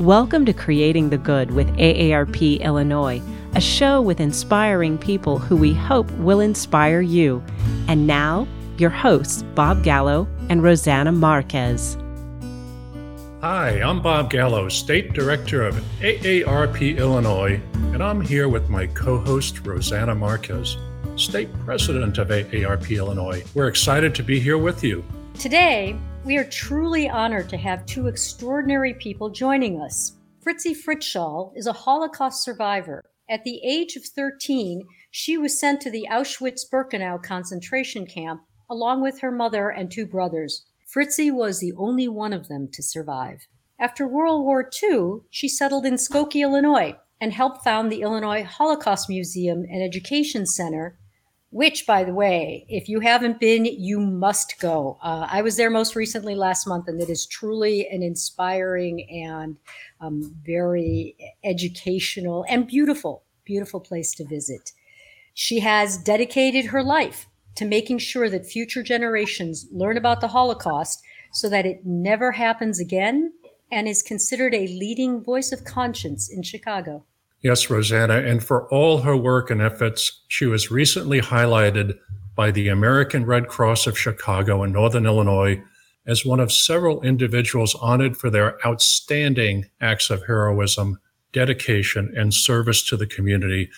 Welcome 0.00 0.46
to 0.46 0.54
Creating 0.54 1.10
the 1.10 1.18
Good 1.18 1.50
with 1.50 1.68
AARP 1.76 2.60
Illinois, 2.60 3.20
a 3.54 3.60
show 3.60 4.00
with 4.00 4.18
inspiring 4.18 4.96
people 4.96 5.38
who 5.38 5.54
we 5.54 5.74
hope 5.74 6.10
will 6.12 6.40
inspire 6.40 7.02
you. 7.02 7.44
And 7.86 8.06
now, 8.06 8.48
your 8.78 8.88
hosts, 8.88 9.42
Bob 9.54 9.84
Gallo 9.84 10.26
and 10.48 10.62
Rosanna 10.62 11.12
Marquez. 11.12 11.98
Hi, 13.42 13.82
I'm 13.82 14.00
Bob 14.00 14.30
Gallo, 14.30 14.70
State 14.70 15.12
Director 15.12 15.64
of 15.64 15.74
AARP 16.00 16.96
Illinois, 16.96 17.60
and 17.92 18.02
I'm 18.02 18.22
here 18.22 18.48
with 18.48 18.70
my 18.70 18.86
co 18.86 19.18
host, 19.18 19.66
Rosanna 19.66 20.14
Marquez, 20.14 20.78
State 21.16 21.50
President 21.66 22.16
of 22.16 22.28
AARP 22.28 22.96
Illinois. 22.96 23.44
We're 23.52 23.68
excited 23.68 24.14
to 24.14 24.22
be 24.22 24.40
here 24.40 24.56
with 24.56 24.82
you. 24.82 25.04
Today, 25.38 25.98
we 26.30 26.38
are 26.38 26.44
truly 26.44 27.08
honored 27.08 27.48
to 27.48 27.56
have 27.56 27.84
two 27.84 28.06
extraordinary 28.06 28.94
people 28.94 29.30
joining 29.30 29.80
us. 29.80 30.12
Fritzie 30.40 30.76
Fritzshall 30.76 31.50
is 31.56 31.66
a 31.66 31.72
Holocaust 31.72 32.44
survivor. 32.44 33.02
At 33.28 33.42
the 33.42 33.60
age 33.64 33.96
of 33.96 34.04
13, 34.04 34.86
she 35.10 35.36
was 35.36 35.58
sent 35.58 35.80
to 35.80 35.90
the 35.90 36.06
Auschwitz 36.08 36.60
Birkenau 36.72 37.20
concentration 37.20 38.06
camp 38.06 38.42
along 38.70 39.02
with 39.02 39.18
her 39.18 39.32
mother 39.32 39.70
and 39.70 39.90
two 39.90 40.06
brothers. 40.06 40.66
Fritzie 40.86 41.32
was 41.32 41.58
the 41.58 41.72
only 41.76 42.06
one 42.06 42.32
of 42.32 42.46
them 42.46 42.68
to 42.74 42.80
survive. 42.80 43.48
After 43.80 44.06
World 44.06 44.44
War 44.44 44.70
II, 44.80 45.22
she 45.30 45.48
settled 45.48 45.84
in 45.84 45.94
Skokie, 45.94 46.42
Illinois, 46.42 46.94
and 47.20 47.32
helped 47.32 47.64
found 47.64 47.90
the 47.90 48.02
Illinois 48.02 48.44
Holocaust 48.44 49.08
Museum 49.08 49.64
and 49.68 49.82
Education 49.82 50.46
Center 50.46 50.96
which, 51.50 51.84
by 51.86 52.04
the 52.04 52.14
way, 52.14 52.64
if 52.68 52.88
you 52.88 53.00
haven't 53.00 53.40
been, 53.40 53.64
you 53.64 53.98
must 53.98 54.60
go. 54.60 54.98
Uh, 55.02 55.26
I 55.28 55.42
was 55.42 55.56
there 55.56 55.70
most 55.70 55.96
recently 55.96 56.34
last 56.36 56.66
month, 56.66 56.86
and 56.86 57.00
it 57.00 57.10
is 57.10 57.26
truly 57.26 57.88
an 57.88 58.02
inspiring 58.02 59.08
and 59.10 59.56
um, 60.00 60.34
very 60.44 61.16
educational 61.42 62.44
and 62.48 62.68
beautiful, 62.68 63.24
beautiful 63.44 63.80
place 63.80 64.14
to 64.14 64.24
visit. 64.24 64.72
She 65.34 65.60
has 65.60 65.98
dedicated 65.98 66.66
her 66.66 66.84
life 66.84 67.26
to 67.56 67.64
making 67.64 67.98
sure 67.98 68.30
that 68.30 68.46
future 68.46 68.82
generations 68.82 69.66
learn 69.72 69.96
about 69.96 70.20
the 70.20 70.28
Holocaust 70.28 71.02
so 71.32 71.48
that 71.48 71.66
it 71.66 71.84
never 71.84 72.32
happens 72.32 72.78
again 72.78 73.32
and 73.72 73.88
is 73.88 74.02
considered 74.02 74.54
a 74.54 74.68
leading 74.68 75.22
voice 75.22 75.52
of 75.52 75.64
conscience 75.64 76.30
in 76.30 76.42
Chicago. 76.42 77.04
Yes, 77.42 77.70
Rosanna. 77.70 78.18
And 78.18 78.44
for 78.44 78.68
all 78.68 78.98
her 78.98 79.16
work 79.16 79.50
and 79.50 79.62
efforts, 79.62 80.22
she 80.28 80.44
was 80.44 80.70
recently 80.70 81.20
highlighted 81.20 81.98
by 82.36 82.50
the 82.50 82.68
American 82.68 83.24
Red 83.24 83.48
Cross 83.48 83.86
of 83.86 83.98
Chicago 83.98 84.62
and 84.62 84.72
Northern 84.72 85.06
Illinois 85.06 85.62
as 86.06 86.24
one 86.24 86.40
of 86.40 86.52
several 86.52 87.02
individuals 87.02 87.74
honored 87.76 88.16
for 88.16 88.30
their 88.30 88.64
outstanding 88.66 89.66
acts 89.80 90.10
of 90.10 90.26
heroism, 90.26 90.98
dedication, 91.32 92.12
and 92.16 92.34
service 92.34 92.82
to 92.82 92.96
the 92.96 93.06
community. 93.06 93.70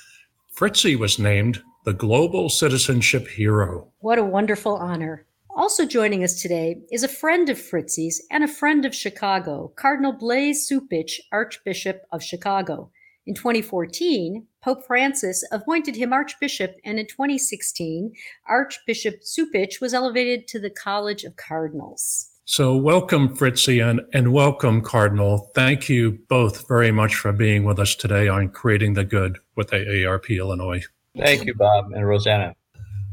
Fritzie 0.56 0.98
was 0.98 1.18
named 1.18 1.62
the 1.84 1.92
Global 1.92 2.48
Citizenship 2.48 3.26
Hero. 3.28 3.88
What 4.00 4.18
a 4.18 4.24
wonderful 4.24 4.76
honor. 4.76 5.26
Also 5.54 5.84
joining 5.84 6.24
us 6.24 6.40
today 6.40 6.80
is 6.90 7.02
a 7.02 7.08
friend 7.08 7.48
of 7.48 7.58
Fritzie's 7.58 8.24
and 8.30 8.42
a 8.42 8.48
friend 8.48 8.84
of 8.84 8.94
Chicago, 8.94 9.72
Cardinal 9.76 10.12
Blase 10.12 10.70
Cupich, 10.70 11.20
Archbishop 11.30 12.02
of 12.10 12.22
Chicago. 12.22 12.90
In 13.24 13.34
2014, 13.34 14.48
Pope 14.64 14.84
Francis 14.84 15.44
appointed 15.52 15.94
him 15.94 16.12
Archbishop, 16.12 16.74
and 16.84 16.98
in 16.98 17.06
2016, 17.06 18.12
Archbishop 18.48 19.20
Cupich 19.22 19.80
was 19.80 19.94
elevated 19.94 20.48
to 20.48 20.58
the 20.58 20.70
College 20.70 21.22
of 21.22 21.36
Cardinals. 21.36 22.30
So, 22.46 22.74
welcome, 22.74 23.36
Fritzie, 23.36 23.80
and, 23.88 24.00
and 24.12 24.32
welcome, 24.32 24.80
Cardinal. 24.80 25.52
Thank 25.54 25.88
you 25.88 26.18
both 26.28 26.66
very 26.66 26.90
much 26.90 27.14
for 27.14 27.32
being 27.32 27.62
with 27.62 27.78
us 27.78 27.94
today 27.94 28.26
on 28.26 28.48
Creating 28.48 28.94
the 28.94 29.04
Good 29.04 29.38
with 29.54 29.70
AARP 29.70 30.36
Illinois. 30.36 30.82
Thank 31.16 31.44
you, 31.44 31.54
Bob 31.54 31.92
and 31.92 32.04
Rosanna. 32.04 32.56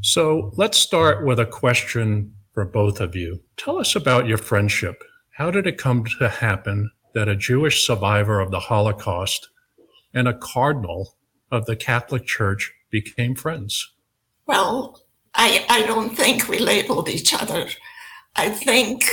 So, 0.00 0.50
let's 0.56 0.76
start 0.76 1.24
with 1.24 1.38
a 1.38 1.46
question 1.46 2.34
for 2.52 2.64
both 2.64 3.00
of 3.00 3.14
you. 3.14 3.40
Tell 3.56 3.78
us 3.78 3.94
about 3.94 4.26
your 4.26 4.38
friendship. 4.38 5.04
How 5.30 5.52
did 5.52 5.68
it 5.68 5.78
come 5.78 6.04
to 6.18 6.28
happen 6.28 6.90
that 7.14 7.28
a 7.28 7.36
Jewish 7.36 7.86
survivor 7.86 8.40
of 8.40 8.50
the 8.50 8.58
Holocaust 8.58 9.48
and 10.12 10.28
a 10.28 10.36
cardinal 10.36 11.16
of 11.50 11.66
the 11.66 11.76
Catholic 11.76 12.26
Church 12.26 12.72
became 12.90 13.34
friends? 13.34 13.92
Well, 14.46 15.00
I, 15.34 15.64
I 15.68 15.82
don't 15.86 16.16
think 16.16 16.48
we 16.48 16.58
labeled 16.58 17.08
each 17.08 17.32
other. 17.32 17.68
I 18.36 18.50
think 18.50 19.04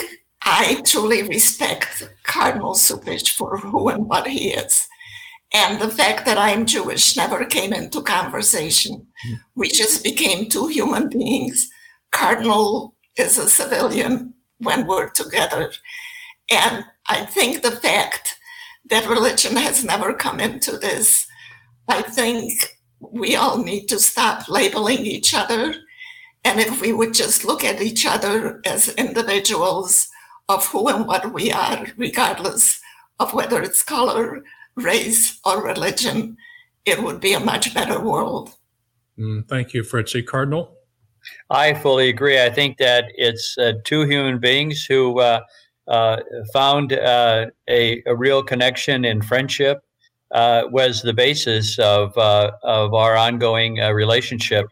I 0.41 0.81
truly 0.85 1.23
respect 1.23 2.09
Cardinal 2.23 2.73
Cupich 2.73 3.35
for 3.35 3.57
who 3.57 3.89
and 3.89 4.07
what 4.07 4.27
he 4.27 4.49
is. 4.49 4.87
And 5.53 5.79
the 5.79 5.89
fact 5.89 6.25
that 6.25 6.37
I'm 6.37 6.65
Jewish 6.65 7.15
never 7.15 7.45
came 7.45 7.73
into 7.73 8.01
conversation. 8.01 9.07
Mm. 9.27 9.39
We 9.55 9.69
just 9.69 10.03
became 10.03 10.49
two 10.49 10.67
human 10.67 11.09
beings. 11.09 11.69
Cardinal 12.11 12.95
is 13.15 13.37
a 13.37 13.49
civilian 13.49 14.33
when 14.59 14.87
we're 14.87 15.09
together. 15.09 15.71
And 16.49 16.85
I 17.07 17.25
think 17.25 17.61
the 17.61 17.71
fact 17.71 18.37
that 18.89 19.09
religion 19.09 19.55
has 19.55 19.83
never 19.83 20.13
come 20.13 20.39
into 20.39 20.77
this. 20.77 21.27
I 21.87 22.01
think 22.01 22.77
we 22.99 23.35
all 23.35 23.63
need 23.63 23.87
to 23.87 23.99
stop 23.99 24.49
labeling 24.49 25.05
each 25.05 25.33
other. 25.33 25.75
And 26.43 26.59
if 26.59 26.81
we 26.81 26.93
would 26.93 27.13
just 27.13 27.45
look 27.45 27.63
at 27.63 27.81
each 27.81 28.05
other 28.05 28.61
as 28.65 28.89
individuals 28.95 30.07
of 30.49 30.65
who 30.67 30.87
and 30.87 31.05
what 31.05 31.33
we 31.33 31.51
are, 31.51 31.87
regardless 31.97 32.79
of 33.19 33.33
whether 33.33 33.61
it's 33.61 33.83
color, 33.83 34.43
race, 34.75 35.39
or 35.45 35.63
religion, 35.63 36.37
it 36.85 37.03
would 37.03 37.19
be 37.19 37.33
a 37.33 37.39
much 37.39 37.73
better 37.73 37.99
world. 37.99 38.51
Mm, 39.19 39.47
thank 39.47 39.73
you, 39.73 39.83
Fritzie. 39.83 40.25
Cardinal? 40.25 40.73
I 41.49 41.73
fully 41.73 42.09
agree. 42.09 42.41
I 42.41 42.49
think 42.49 42.77
that 42.77 43.05
it's 43.15 43.57
uh, 43.57 43.73
two 43.83 44.05
human 44.05 44.39
beings 44.39 44.85
who 44.85 45.19
uh, 45.19 45.41
uh, 45.87 46.17
found 46.53 46.93
uh, 46.93 47.47
a, 47.69 48.03
a, 48.05 48.15
real 48.15 48.43
connection 48.43 49.05
and 49.05 49.23
friendship 49.23 49.79
uh, 50.31 50.63
was 50.69 51.01
the 51.01 51.13
basis 51.13 51.79
of 51.79 52.17
uh, 52.17 52.51
of 52.63 52.93
our 52.93 53.15
ongoing 53.15 53.79
uh, 53.79 53.91
relationship. 53.91 54.65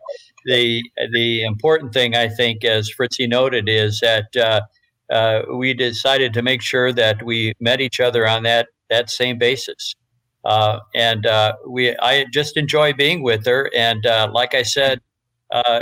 The 0.45 0.83
the 1.13 1.43
important 1.43 1.93
thing 1.93 2.15
I 2.15 2.27
think, 2.27 2.65
as 2.65 2.91
Fritzie 2.91 3.29
noted, 3.29 3.69
is 3.69 4.01
that 4.01 4.61
uh, 5.09 5.43
we 5.53 5.73
decided 5.73 6.33
to 6.33 6.41
make 6.41 6.61
sure 6.61 6.91
that 6.91 7.23
we 7.23 7.53
met 7.59 7.79
each 7.79 7.99
other 8.01 8.27
on 8.27 8.43
that 8.43 8.67
that 8.89 9.09
same 9.09 9.37
basis. 9.37 9.95
and 10.43 11.25
we 11.67 11.95
I 11.97 12.25
just 12.33 12.57
enjoy 12.57 12.91
being 12.91 13.23
with 13.23 13.45
her. 13.45 13.71
And 13.73 14.05
like 14.33 14.53
I 14.53 14.63
said. 14.63 14.99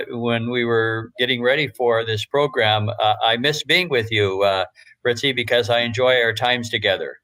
when 0.09 0.51
we 0.51 0.65
were 0.65 1.09
getting 1.17 1.41
ready 1.41 1.67
for 1.67 2.05
this 2.05 2.25
program, 2.25 2.89
I 2.99 3.37
miss 3.37 3.63
being 3.63 3.89
with 3.89 4.11
you, 4.11 4.45
Fritzie, 5.05 5.35
because 5.35 5.69
I 5.69 5.79
enjoy 5.81 6.21
our 6.21 6.33
times 6.33 6.69
together. 6.69 7.19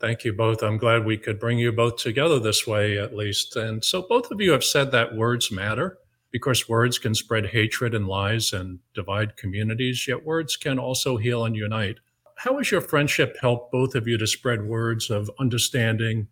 Thank 0.00 0.24
you 0.24 0.32
both. 0.32 0.62
I'm 0.62 0.78
glad 0.78 1.04
we 1.04 1.16
could 1.16 1.40
bring 1.40 1.58
you 1.58 1.72
both 1.72 1.96
together 1.96 2.38
this 2.38 2.66
way, 2.66 2.98
at 2.98 3.16
least. 3.16 3.56
And 3.56 3.84
so, 3.84 4.02
both 4.02 4.30
of 4.30 4.40
you 4.40 4.52
have 4.52 4.62
said 4.62 4.92
that 4.92 5.16
words 5.16 5.50
matter 5.50 5.98
because 6.30 6.68
words 6.68 6.98
can 6.98 7.14
spread 7.14 7.46
hatred 7.46 7.94
and 7.94 8.06
lies 8.06 8.52
and 8.52 8.78
divide 8.94 9.36
communities, 9.36 10.06
yet 10.06 10.24
words 10.24 10.56
can 10.56 10.78
also 10.78 11.16
heal 11.16 11.44
and 11.44 11.56
unite. 11.56 11.98
How 12.36 12.56
has 12.58 12.70
your 12.70 12.80
friendship 12.80 13.36
helped 13.40 13.72
both 13.72 13.94
of 13.94 14.06
you 14.06 14.18
to 14.18 14.26
spread 14.26 14.62
words 14.62 15.10
of 15.10 15.30
understanding 15.40 16.28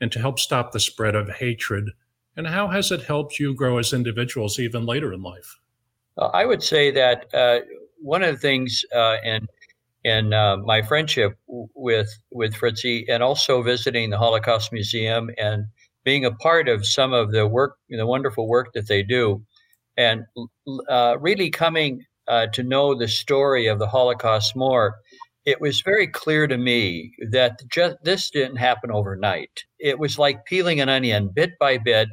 and 0.00 0.10
to 0.10 0.18
help 0.18 0.38
stop 0.38 0.72
the 0.72 0.80
spread 0.80 1.14
of 1.14 1.28
hatred? 1.28 1.90
And 2.36 2.46
how 2.46 2.68
has 2.68 2.90
it 2.90 3.02
helped 3.02 3.38
you 3.38 3.54
grow 3.54 3.78
as 3.78 3.92
individuals 3.92 4.58
even 4.58 4.86
later 4.86 5.12
in 5.12 5.22
life? 5.22 5.60
Uh, 6.18 6.26
I 6.28 6.46
would 6.46 6.62
say 6.62 6.90
that 6.90 7.32
uh, 7.32 7.60
one 8.00 8.22
of 8.22 8.34
the 8.34 8.40
things, 8.40 8.84
uh, 8.94 9.18
and 9.24 9.48
and 10.04 10.34
uh, 10.34 10.58
my 10.64 10.82
friendship 10.82 11.38
with 11.46 12.08
with 12.30 12.54
Fritzie, 12.54 13.04
and 13.08 13.22
also 13.22 13.62
visiting 13.62 14.10
the 14.10 14.18
Holocaust 14.18 14.72
Museum 14.72 15.30
and 15.38 15.64
being 16.04 16.24
a 16.24 16.32
part 16.32 16.68
of 16.68 16.86
some 16.86 17.12
of 17.12 17.32
the 17.32 17.46
work, 17.46 17.76
the 17.88 18.06
wonderful 18.06 18.46
work 18.46 18.68
that 18.74 18.88
they 18.88 19.02
do, 19.02 19.42
and 19.96 20.24
uh, 20.88 21.16
really 21.20 21.50
coming 21.50 22.04
uh, 22.28 22.46
to 22.52 22.62
know 22.62 22.94
the 22.94 23.08
story 23.08 23.66
of 23.66 23.78
the 23.78 23.88
Holocaust 23.88 24.54
more. 24.54 24.96
It 25.46 25.60
was 25.60 25.82
very 25.82 26.06
clear 26.06 26.46
to 26.46 26.56
me 26.56 27.12
that 27.30 27.60
just 27.70 27.96
this 28.02 28.30
didn't 28.30 28.56
happen 28.56 28.90
overnight. 28.90 29.64
It 29.78 29.98
was 29.98 30.18
like 30.18 30.46
peeling 30.46 30.80
an 30.80 30.88
onion, 30.88 31.30
bit 31.34 31.52
by 31.58 31.78
bit. 31.78 32.08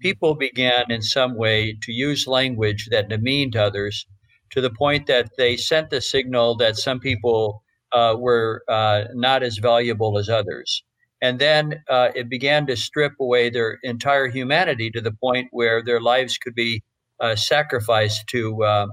People 0.00 0.34
began 0.34 0.90
in 0.90 1.00
some 1.00 1.36
way 1.36 1.76
to 1.82 1.92
use 1.92 2.26
language 2.26 2.88
that 2.90 3.08
demeaned 3.08 3.54
others 3.56 4.04
to 4.52 4.60
the 4.60 4.70
point 4.70 5.06
that 5.06 5.30
they 5.36 5.56
sent 5.56 5.90
the 5.90 6.00
signal 6.00 6.56
that 6.56 6.76
some 6.76 7.00
people 7.00 7.62
uh, 7.92 8.14
were 8.18 8.62
uh, 8.68 9.04
not 9.14 9.42
as 9.42 9.58
valuable 9.58 10.18
as 10.18 10.28
others. 10.28 10.82
And 11.20 11.38
then 11.38 11.82
uh, 11.88 12.10
it 12.14 12.28
began 12.28 12.66
to 12.66 12.76
strip 12.76 13.12
away 13.20 13.48
their 13.48 13.78
entire 13.82 14.28
humanity 14.28 14.90
to 14.90 15.00
the 15.00 15.12
point 15.12 15.48
where 15.52 15.82
their 15.82 16.00
lives 16.00 16.36
could 16.36 16.54
be 16.54 16.82
uh, 17.20 17.36
sacrificed 17.36 18.26
to 18.28 18.64
uh, 18.64 18.86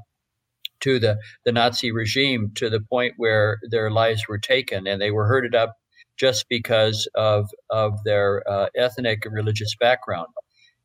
to 0.81 1.00
the, 1.00 1.17
the 1.44 1.51
Nazi 1.51 1.91
regime 1.91 2.51
to 2.56 2.69
the 2.69 2.79
point 2.79 3.13
where 3.17 3.59
their 3.69 3.91
lives 3.91 4.27
were 4.29 4.38
taken 4.38 4.88
and 4.88 5.01
they 5.01 5.11
were 5.11 5.27
herded 5.27 5.56
up 5.56 5.75
just 6.17 6.45
because 6.50 7.07
of 7.15 7.50
of 7.69 7.94
their 8.06 8.44
uh, 8.50 8.67
ethnic 8.77 9.25
and 9.25 9.33
religious 9.33 9.75
background. 9.79 10.27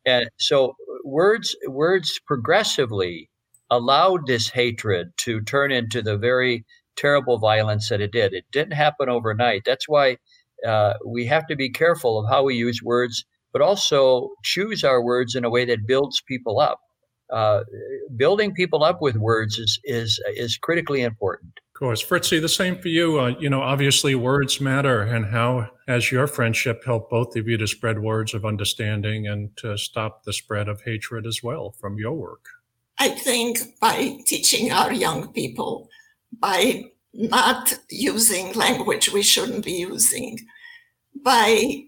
And 0.07 0.29
so 0.39 0.75
words 1.05 1.55
words 1.69 2.21
progressively 2.27 3.29
allowed 3.71 4.27
this 4.27 4.49
hatred 4.49 5.09
to 5.19 5.41
turn 5.43 5.73
into 5.73 6.03
the 6.03 6.17
very 6.17 6.65
terrible 6.97 7.39
violence 7.39 7.89
that 7.89 8.01
it 8.01 8.13
did. 8.13 8.33
It 8.33 8.45
didn't 8.53 8.75
happen 8.75 9.09
overnight. 9.09 9.63
That's 9.65 9.89
why 9.89 10.19
uh, 10.67 10.95
we 11.05 11.27
have 11.27 11.47
to 11.49 11.57
be 11.57 11.71
careful 11.71 12.19
of 12.19 12.31
how 12.31 12.45
we 12.45 12.55
use 12.55 12.83
words, 12.83 13.25
but 13.53 13.63
also 13.63 14.31
choose 14.43 14.85
our 14.85 15.03
words 15.03 15.35
in 15.35 15.45
a 15.45 15.51
way 15.51 15.65
that 15.65 15.87
builds 15.87 16.23
people 16.27 16.61
up. 16.61 16.81
Uh, 17.33 17.65
building 18.17 18.53
people 18.53 18.85
up 18.85 19.01
with 19.01 19.17
words 19.17 19.59
is 19.59 19.81
is 19.85 20.21
is 20.37 20.59
critically 20.59 21.01
important. 21.01 21.53
Of 21.75 21.79
course, 21.79 22.05
Fritzie, 22.05 22.41
the 22.41 22.49
same 22.49 22.77
for 22.77 22.89
you. 22.89 23.19
Uh, 23.19 23.35
you 23.41 23.49
know, 23.49 23.63
obviously, 23.63 24.15
words 24.15 24.61
matter, 24.61 25.01
and 25.03 25.27
how 25.27 25.71
has 25.89 26.13
your 26.13 26.27
friendship 26.27 26.85
helped 26.85 27.11
both 27.11 27.35
of 27.35 27.49
you 27.49 27.57
to 27.57 27.67
spread 27.67 27.99
words 28.01 28.35
of 28.35 28.45
understanding 28.45 29.27
and 29.27 29.57
to 29.57 29.77
stop 29.79 30.25
the 30.25 30.33
spread 30.33 30.69
of 30.69 30.83
hatred 30.83 31.27
as 31.27 31.43
well 31.43 31.73
from 31.73 31.99
your 31.99 32.13
work? 32.13 32.45
I 33.05 33.09
think 33.09 33.79
by 33.81 34.17
teaching 34.25 34.73
our 34.73 34.91
young 34.91 35.29
people, 35.35 35.91
by 36.41 36.85
not 37.13 37.79
using 37.91 38.55
language 38.55 39.13
we 39.13 39.23
shouldn't 39.23 39.63
be 39.63 39.73
using, 39.73 40.39
by 41.23 41.85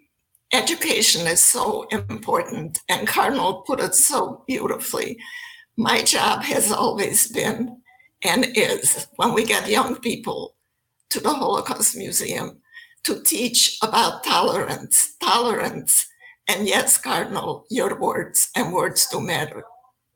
education 0.53 1.27
is 1.27 1.41
so 1.41 1.85
important, 1.85 2.81
and 2.91 3.09
Cardinal 3.09 3.63
put 3.63 3.81
it 3.81 3.95
so 3.95 4.45
beautifully. 4.47 5.19
My 5.79 6.03
job 6.03 6.43
has 6.43 6.71
always 6.71 7.33
been 7.33 7.81
and 8.23 8.45
is 8.55 9.07
when 9.17 9.33
we 9.33 9.47
get 9.47 9.71
young 9.71 9.97
people 9.97 10.55
to 11.09 11.19
the 11.19 11.33
Holocaust 11.33 11.97
Museum 11.97 12.61
to 13.05 13.23
teach 13.23 13.79
about 13.83 14.23
tolerance, 14.23 15.17
tolerance, 15.23 16.07
and 16.47 16.69
yes, 16.69 16.99
Cardinal, 16.99 17.65
your 17.71 17.99
words 17.99 18.51
and 18.55 18.75
words 18.75 19.09
do 19.09 19.19
matter. 19.19 19.65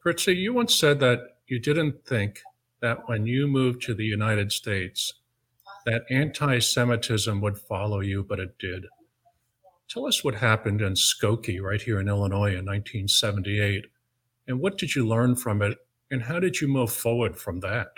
Fritzie, 0.05 0.37
you 0.37 0.55
once 0.55 0.75
said 0.75 0.99
that 1.01 1.37
you 1.47 1.59
didn't 1.59 2.07
think 2.07 2.41
that 2.81 3.07
when 3.07 3.27
you 3.27 3.47
moved 3.47 3.83
to 3.83 3.95
the 3.95 4.05
United 4.05 4.51
States, 4.51 5.13
that 5.85 6.05
anti 6.11 6.59
Semitism 6.59 7.41
would 7.41 7.59
follow 7.59 8.01
you, 8.01 8.23
but 8.23 8.41
it 8.41 8.59
did. 8.59 8.87
Tell 9.89 10.07
us 10.07 10.25
what 10.25 10.37
happened 10.37 10.81
in 10.81 10.95
Skokie, 10.95 11.61
right 11.61 11.83
here 11.83 12.01
in 12.01 12.09
Illinois 12.09 12.55
in 12.57 12.65
1978, 12.65 13.87
and 14.47 14.61
what 14.61 14.79
did 14.79 14.95
you 14.95 15.07
learn 15.07 15.37
from 15.37 15.61
it, 15.61 15.77
and 16.11 16.23
how 16.23 16.41
did 16.41 16.61
you 16.61 16.69
move 16.69 16.93
forward 16.93 17.37
from 17.37 17.61
that? 17.61 17.91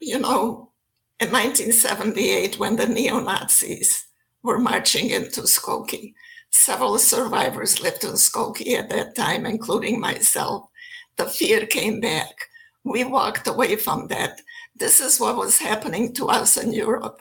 You 0.00 0.18
know, 0.18 0.70
in 1.20 1.30
1978, 1.30 2.58
when 2.58 2.76
the 2.76 2.86
neo 2.86 3.20
Nazis 3.20 4.06
were 4.42 4.58
marching 4.58 5.10
into 5.10 5.42
Skokie, 5.42 6.12
several 6.50 6.98
survivors 6.98 7.80
lived 7.80 8.04
in 8.04 8.12
Skokie 8.12 8.74
at 8.74 8.90
that 8.90 9.14
time, 9.16 9.46
including 9.46 9.98
myself. 10.00 10.68
The 11.18 11.26
fear 11.26 11.66
came 11.66 12.00
back. 12.00 12.34
We 12.84 13.04
walked 13.04 13.46
away 13.46 13.76
from 13.76 14.06
that. 14.06 14.40
This 14.76 15.00
is 15.00 15.20
what 15.20 15.36
was 15.36 15.58
happening 15.58 16.14
to 16.14 16.28
us 16.28 16.56
in 16.56 16.72
Europe. 16.72 17.20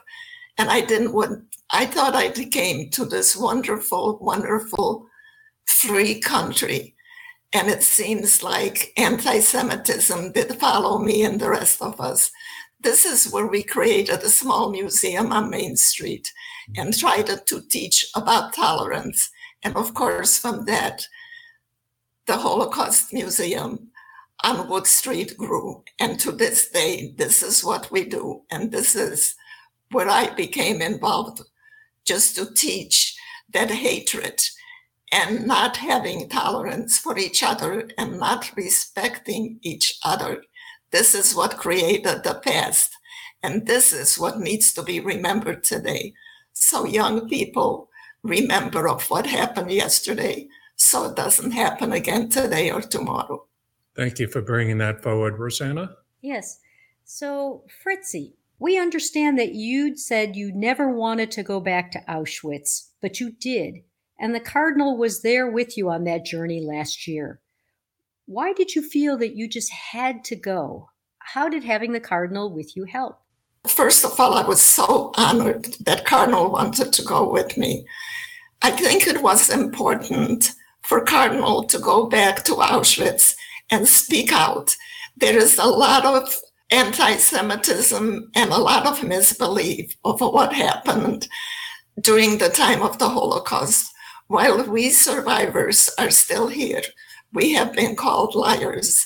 And 0.57 0.69
I 0.69 0.81
didn't 0.81 1.13
want, 1.13 1.44
I 1.71 1.85
thought 1.88 2.15
I 2.15 2.29
came 2.29 2.89
to 2.91 3.05
this 3.05 3.35
wonderful, 3.35 4.19
wonderful 4.21 5.07
free 5.65 6.19
country. 6.19 6.95
And 7.53 7.69
it 7.69 7.83
seems 7.83 8.44
like 8.44 8.94
anti 8.97 9.39
Semitism 9.39 10.33
did 10.33 10.55
follow 10.55 10.99
me 10.99 11.23
and 11.23 11.39
the 11.39 11.49
rest 11.49 11.81
of 11.81 11.99
us. 11.99 12.31
This 12.79 13.05
is 13.05 13.31
where 13.31 13.47
we 13.47 13.63
created 13.63 14.21
a 14.21 14.29
small 14.29 14.69
museum 14.69 15.31
on 15.31 15.49
Main 15.49 15.75
Street 15.75 16.31
and 16.75 16.95
tried 16.95 17.27
to 17.47 17.61
teach 17.69 18.05
about 18.15 18.53
tolerance. 18.53 19.29
And 19.63 19.75
of 19.75 19.95
course, 19.95 20.38
from 20.38 20.65
that, 20.65 21.07
the 22.27 22.38
Holocaust 22.38 23.13
Museum 23.13 23.88
on 24.44 24.69
Wood 24.69 24.85
Street 24.85 25.35
grew. 25.38 25.83
And 25.97 26.19
to 26.19 26.31
this 26.31 26.69
day, 26.69 27.13
this 27.18 27.41
is 27.41 27.63
what 27.63 27.89
we 27.89 28.03
do. 28.03 28.44
And 28.51 28.71
this 28.71 28.95
is 28.95 29.33
where 29.91 30.09
I 30.09 30.33
became 30.35 30.81
involved 30.81 31.41
just 32.06 32.35
to 32.35 32.53
teach 32.53 33.18
that 33.53 33.71
hatred 33.71 34.41
and 35.12 35.47
not 35.47 35.77
having 35.77 36.27
tolerance 36.27 37.00
for 37.00 37.18
each 37.18 37.41
other 37.41 37.89
and 37.97 38.19
not 38.19 38.51
respecting 38.57 39.57
each 39.62 39.97
other. 40.03 40.44
This 40.91 41.15
is 41.15 41.33
what 41.33 41.57
created 41.57 42.23
the 42.23 42.41
past. 42.44 42.91
And 43.41 43.65
this 43.65 43.94
is 43.94 44.19
what 44.19 44.39
needs 44.39 44.73
to 44.73 44.83
be 44.83 45.00
remembered 45.00 45.63
today. 45.63 46.13
So 46.51 46.85
young 46.85 47.30
people 47.30 47.89
remember 48.21 48.89
of 48.89 49.09
what 49.09 49.25
happened 49.25 49.71
yesterday 49.71 50.50
so 50.77 51.09
it 51.09 51.15
doesn't 51.15 51.51
happen 51.51 51.91
again 51.91 52.29
today 52.29 52.71
or 52.71 52.81
tomorrow. 52.81 53.45
Thank 53.95 54.19
you 54.19 54.27
for 54.27 54.41
bringing 54.41 54.77
that 54.77 55.01
forward, 55.01 55.39
Rosanna. 55.39 55.95
Yes. 56.21 56.59
So, 57.03 57.63
Fritzie, 57.83 58.33
we 58.59 58.79
understand 58.79 59.39
that 59.39 59.53
you'd 59.53 60.00
said 60.00 60.35
you 60.35 60.51
never 60.53 60.89
wanted 60.89 61.31
to 61.31 61.44
go 61.44 61.59
back 61.59 61.91
to 61.91 62.03
Auschwitz, 62.07 62.89
but 63.01 63.19
you 63.19 63.31
did. 63.31 63.75
And 64.19 64.33
the 64.33 64.39
Cardinal 64.39 64.97
was 64.97 65.21
there 65.21 65.50
with 65.50 65.77
you 65.77 65.89
on 65.89 66.03
that 66.06 66.25
journey 66.25 66.62
last 66.62 67.07
year. 67.07 67.39
Why 68.25 68.53
did 68.53 68.75
you 68.75 68.81
feel 68.81 69.18
that 69.18 69.35
you 69.35 69.47
just 69.47 69.71
had 69.71 70.23
to 70.25 70.35
go? 70.35 70.89
How 71.19 71.50
did 71.50 71.63
having 71.63 71.94
the 71.94 72.00
Cardinal 72.00 72.51
with 72.51 72.75
you 72.75 72.85
help? 72.85 73.19
First 73.68 74.06
of 74.06 74.19
all, 74.19 74.33
I 74.33 74.45
was 74.45 74.62
so 74.62 75.12
honored 75.15 75.65
that 75.81 76.06
Cardinal 76.06 76.51
wanted 76.51 76.94
to 76.94 77.03
go 77.03 77.30
with 77.30 77.57
me. 77.57 77.85
I 78.62 78.71
think 78.71 79.07
it 79.07 79.21
was 79.21 79.50
important 79.50 80.51
for 80.88 81.01
Cardinal 81.01 81.66
to 81.66 81.78
go 81.80 82.06
back 82.07 82.44
to 82.45 82.54
Auschwitz 82.54 83.36
and 83.69 83.86
speak 83.86 84.31
out. 84.31 84.74
There 85.18 85.38
is 85.38 85.57
a 85.57 85.66
lot 85.66 86.06
of 86.06 86.34
anti 86.72 87.18
Semitism 87.18 88.31
and 88.34 88.51
a 88.51 88.57
lot 88.57 88.88
of 88.88 89.04
misbelief 89.04 89.98
over 90.06 90.30
what 90.30 90.54
happened 90.54 91.28
during 92.00 92.38
the 92.38 92.48
time 92.48 92.81
of 92.81 93.00
the 93.00 93.10
Holocaust. 93.10 93.92
While 94.28 94.63
we 94.63 94.89
survivors 94.89 95.89
are 96.00 96.10
still 96.10 96.48
here, 96.48 96.84
we 97.33 97.51
have 97.51 97.74
been 97.74 97.98
called 97.98 98.33
liars. 98.33 99.06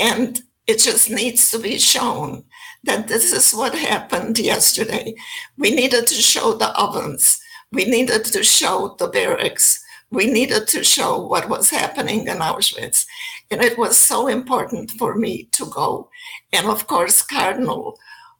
And 0.00 0.40
it 0.68 0.78
just 0.78 1.10
needs 1.10 1.50
to 1.50 1.58
be 1.58 1.78
shown 1.78 2.44
that 2.84 3.08
this 3.08 3.32
is 3.32 3.52
what 3.52 3.74
happened 3.74 4.38
yesterday. 4.38 5.16
We 5.58 5.72
needed 5.72 6.06
to 6.06 6.14
show 6.14 6.54
the 6.54 6.70
ovens, 6.78 7.40
we 7.72 7.84
needed 7.84 8.24
to 8.26 8.44
show 8.44 8.94
the 9.00 9.08
barracks, 9.08 9.80
we 10.10 10.26
needed 10.26 10.66
to 10.68 10.82
show 10.82 11.24
what 11.24 11.48
was 11.48 11.70
happening 11.70 12.26
in 12.26 12.38
Auschwitz. 12.38 13.06
And 13.50 13.62
it 13.62 13.78
was 13.78 13.96
so 13.96 14.26
important 14.26 14.90
for 14.92 15.14
me 15.14 15.44
to 15.52 15.66
go. 15.66 16.10
And 16.52 16.66
of 16.66 16.86
course, 16.86 17.22
Cardinal, 17.22 17.98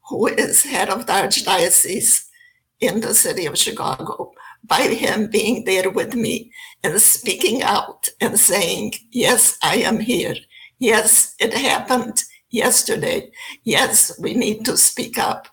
who 0.09 0.27
is 0.27 0.63
head 0.63 0.89
of 0.89 1.07
the 1.07 1.13
Archdiocese 1.13 2.25
in 2.79 3.01
the 3.01 3.13
city 3.13 3.45
of 3.45 3.57
Chicago, 3.57 4.33
by 4.63 4.81
him 4.81 5.27
being 5.27 5.63
there 5.63 5.89
with 5.89 6.13
me 6.13 6.51
and 6.83 6.99
speaking 7.01 7.63
out 7.63 8.09
and 8.19 8.39
saying, 8.39 8.93
Yes, 9.11 9.57
I 9.63 9.77
am 9.77 9.99
here. 9.99 10.35
Yes, 10.77 11.35
it 11.39 11.53
happened 11.53 12.23
yesterday. 12.49 13.31
Yes, 13.63 14.17
we 14.19 14.33
need 14.33 14.65
to 14.65 14.77
speak 14.77 15.17
up. 15.17 15.47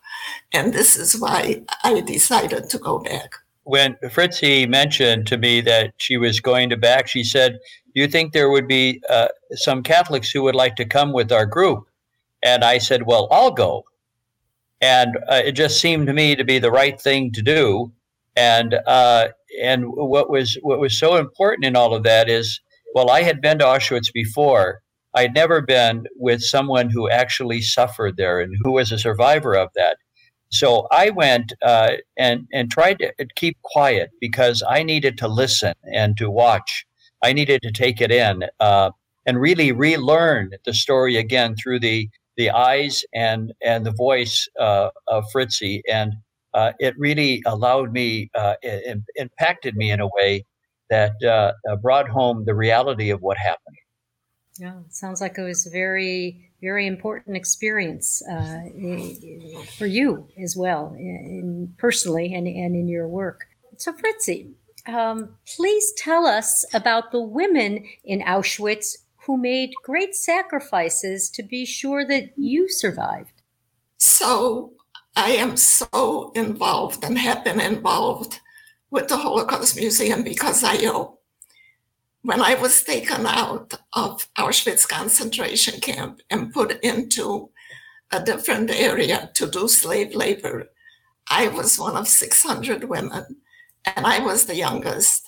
And 0.53 0.73
this 0.73 0.97
is 0.97 1.21
why 1.21 1.63
I 1.85 2.01
decided 2.01 2.69
to 2.71 2.79
go 2.79 2.99
back 2.99 3.35
when 3.69 3.97
Fritzie 4.03 4.67
mentioned 4.67 5.27
to 5.27 5.37
me 5.37 5.61
that 5.61 5.93
she 5.99 6.17
was 6.17 6.41
going 6.41 6.71
to 6.71 6.77
back, 6.77 7.07
she 7.07 7.23
said, 7.23 7.59
"Do 7.95 8.01
you 8.01 8.09
think 8.09 8.33
there 8.33 8.49
would 8.49 8.67
be 8.67 9.03
uh, 9.11 9.29
some 9.53 9.83
Catholics 9.83 10.31
who 10.31 10.43
would 10.45 10.55
like 10.55 10.75
to 10.77 10.87
come 10.87 11.13
with 11.13 11.31
our 11.31 11.45
group?" 11.45 11.85
And 12.43 12.65
I 12.65 12.79
said, 12.79 13.03
"Well, 13.05 13.29
I'll 13.31 13.51
go." 13.51 13.85
And 14.81 15.19
uh, 15.29 15.43
it 15.45 15.53
just 15.53 15.81
seemed 15.81 16.07
to 16.07 16.15
me 16.15 16.35
to 16.35 16.45
be 16.45 16.59
the 16.59 16.71
right 16.71 16.99
thing 16.99 17.31
to 17.33 17.43
do. 17.43 17.93
And 18.37 18.75
uh, 18.87 19.29
and 19.63 19.85
what 19.87 20.31
was 20.31 20.57
what 20.63 20.81
was 20.81 20.99
so 20.99 21.17
important 21.17 21.67
in 21.67 21.77
all 21.77 21.93
of 21.93 22.05
that 22.05 22.31
is, 22.31 22.61
well, 22.95 23.11
I 23.11 23.23
had 23.23 23.43
been 23.43 23.59
to 23.59 23.67
Auschwitz 23.67 24.11
before. 24.13 24.81
I'd 25.15 25.35
never 25.35 25.61
been 25.61 26.07
with 26.17 26.43
someone 26.43 26.89
who 26.89 27.11
actually 27.11 27.61
suffered 27.61 28.17
there 28.17 28.41
and 28.41 28.55
who 28.63 28.73
was 28.73 28.93
a 28.93 28.99
survivor 28.99 29.55
of 29.55 29.69
that. 29.75 29.99
So 30.51 30.87
I 30.91 31.11
went 31.11 31.53
uh, 31.63 31.93
and 32.17 32.47
and 32.53 32.71
tried 32.71 32.99
to 33.01 33.13
keep 33.37 33.59
quiet 33.63 34.11
because 34.21 34.63
I 34.69 34.83
needed 34.83 35.19
to 35.19 35.29
listen 35.29 35.75
and 35.93 36.17
to 36.17 36.31
watch. 36.31 36.87
I 37.23 37.33
needed 37.33 37.63
to 37.63 37.73
take 37.73 38.01
it 38.01 38.11
in 38.11 38.45
uh, 38.61 38.91
and 39.27 39.41
really 39.41 39.73
relearn 39.73 40.53
the 40.65 40.73
story 40.73 41.17
again 41.17 41.55
through 41.57 41.81
the 41.81 42.09
the 42.37 42.51
eyes 42.51 43.05
and 43.13 43.53
and 43.63 43.85
the 43.85 43.91
voice 43.93 44.49
uh, 44.59 44.91
of 45.07 45.25
Fritzie, 45.35 45.83
and 45.91 46.15
uh, 46.55 46.73
it 46.79 46.95
really 46.97 47.43
allowed 47.45 47.93
me, 47.93 48.31
uh, 48.35 48.55
it, 48.63 48.99
impacted 49.17 49.77
me 49.77 49.91
in 49.91 50.01
a 50.01 50.07
way 50.07 50.45
that 50.89 51.13
uh, 51.23 51.53
brought 51.83 52.09
home 52.09 52.45
the 52.47 52.55
reality 52.55 53.11
of 53.11 53.21
what 53.21 53.37
happened. 53.37 53.77
Yeah, 54.59 54.81
sounds 54.89 55.21
like 55.21 55.37
it 55.37 55.43
was 55.43 55.69
very 55.71 56.48
very 56.61 56.87
important 56.87 57.37
experience 57.37 58.23
uh, 58.29 58.63
for 59.77 59.87
you 59.87 60.29
as 60.43 60.57
well, 60.57 60.95
in, 60.99 61.75
personally 61.79 62.35
and, 62.35 62.47
and 62.47 62.75
in 62.75 62.89
your 62.89 63.07
work. 63.07 63.47
So, 63.77 63.93
Fritzie, 63.93 64.53
um, 64.87 65.37
please 65.57 65.93
tell 65.97 66.27
us 66.27 66.65
about 66.75 67.13
the 67.13 67.21
women 67.21 67.85
in 68.05 68.21
Auschwitz 68.23 68.97
who 69.27 69.37
made 69.37 69.71
great 69.85 70.15
sacrifices 70.15 71.31
to 71.31 71.43
be 71.43 71.65
sure 71.65 72.05
that 72.07 72.31
you 72.37 72.69
survived. 72.69 73.43
So, 73.99 74.73
I 75.15 75.31
am 75.33 75.57
so 75.57 76.33
involved 76.35 77.05
and 77.05 77.19
have 77.19 77.45
been 77.45 77.61
involved 77.61 78.41
with 78.91 79.09
the 79.09 79.17
Holocaust 79.17 79.77
Museum 79.77 80.23
because 80.23 80.65
I. 80.65 80.79
When 82.29 82.43
I 82.43 82.57
was 82.57 82.85
taken 82.85 83.25
out 83.25 83.73
of 83.95 84.29
Auschwitz 84.37 84.87
concentration 84.87 85.81
camp 85.81 86.21
and 86.29 86.53
put 86.53 86.79
into 86.85 87.49
a 88.13 88.23
different 88.23 88.71
area 88.71 89.31
to 89.33 89.51
do 89.51 89.67
slave 89.67 90.15
labor, 90.15 90.67
I 91.31 91.49
was 91.49 91.79
one 91.79 91.97
of 91.97 92.07
600 92.07 92.85
women 92.85 93.25
and 93.87 94.07
I 94.07 94.19
was 94.19 94.45
the 94.45 94.57
youngest. 94.57 95.27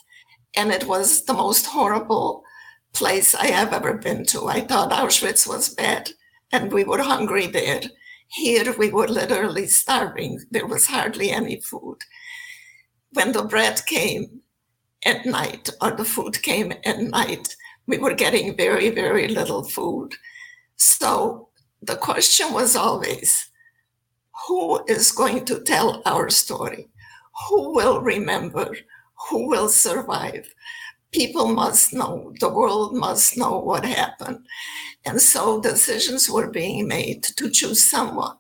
And 0.55 0.71
it 0.71 0.87
was 0.87 1.25
the 1.25 1.33
most 1.33 1.65
horrible 1.65 2.45
place 2.93 3.35
I 3.35 3.47
have 3.47 3.73
ever 3.73 3.95
been 3.95 4.27
to. 4.27 4.49
I 4.49 4.61
thought 4.61 4.93
Auschwitz 4.93 5.49
was 5.49 5.75
bad 5.75 6.11
and 6.53 6.71
we 6.71 6.85
were 6.85 7.01
hungry 7.01 7.47
there. 7.47 7.81
Here 8.29 8.75
we 8.77 8.91
were 8.91 9.09
literally 9.09 9.69
starving. 9.69 10.39
There 10.51 10.67
was 10.67 10.85
hardly 10.85 11.31
any 11.31 11.63
food. 11.63 11.97
When 13.15 13.33
the 13.33 13.45
bread 13.45 13.81
came 13.87 14.43
at 15.05 15.27
night 15.27 15.71
or 15.81 15.93
the 15.93 16.05
food 16.05 16.43
came 16.43 16.73
at 16.85 17.01
night, 17.01 17.57
we 17.87 17.99
were 17.99 18.15
getting 18.15 18.57
very, 18.57 18.91
very 18.91 19.29
little 19.29 19.65
food. 19.65 20.13
So 20.77 21.49
the 21.83 21.97
question 21.97 22.53
was 22.53 22.77
always 22.77 23.51
who 24.47 24.85
is 24.87 25.13
going 25.13 25.45
to 25.47 25.61
tell 25.61 26.03
our 26.07 26.31
story? 26.31 26.89
Who 27.49 27.75
will 27.75 28.01
remember? 28.01 28.77
Who 29.29 29.49
will 29.49 29.69
survive? 29.69 30.55
People 31.13 31.49
must 31.49 31.93
know, 31.93 32.33
the 32.41 32.49
world 32.49 32.95
must 32.95 33.37
know 33.37 33.59
what 33.59 33.85
happened. 33.85 34.47
And 35.05 35.21
so 35.21 35.61
decisions 35.61 36.31
were 36.31 36.51
being 36.51 36.87
made 36.87 37.23
to 37.25 37.51
choose 37.51 37.83
someone 37.83 38.37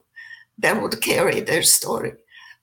that 0.58 0.80
would 0.80 1.00
carry 1.00 1.40
their 1.40 1.62
story. 1.62 2.12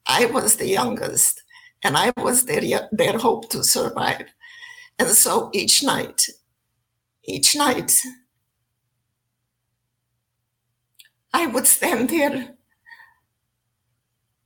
I 0.06 0.25
was 0.25 0.56
the 0.56 0.68
youngest, 0.68 1.44
and 1.84 1.98
I 1.98 2.12
was 2.18 2.46
their, 2.46 2.90
their 2.92 3.18
hope 3.18 3.50
to 3.50 3.64
survive. 3.64 4.26
And 5.00 5.10
so 5.10 5.50
each 5.54 5.84
night, 5.84 6.28
each 7.24 7.56
night, 7.56 8.00
I 11.34 11.48
would 11.48 11.68
stand 11.68 12.10
there 12.10 12.58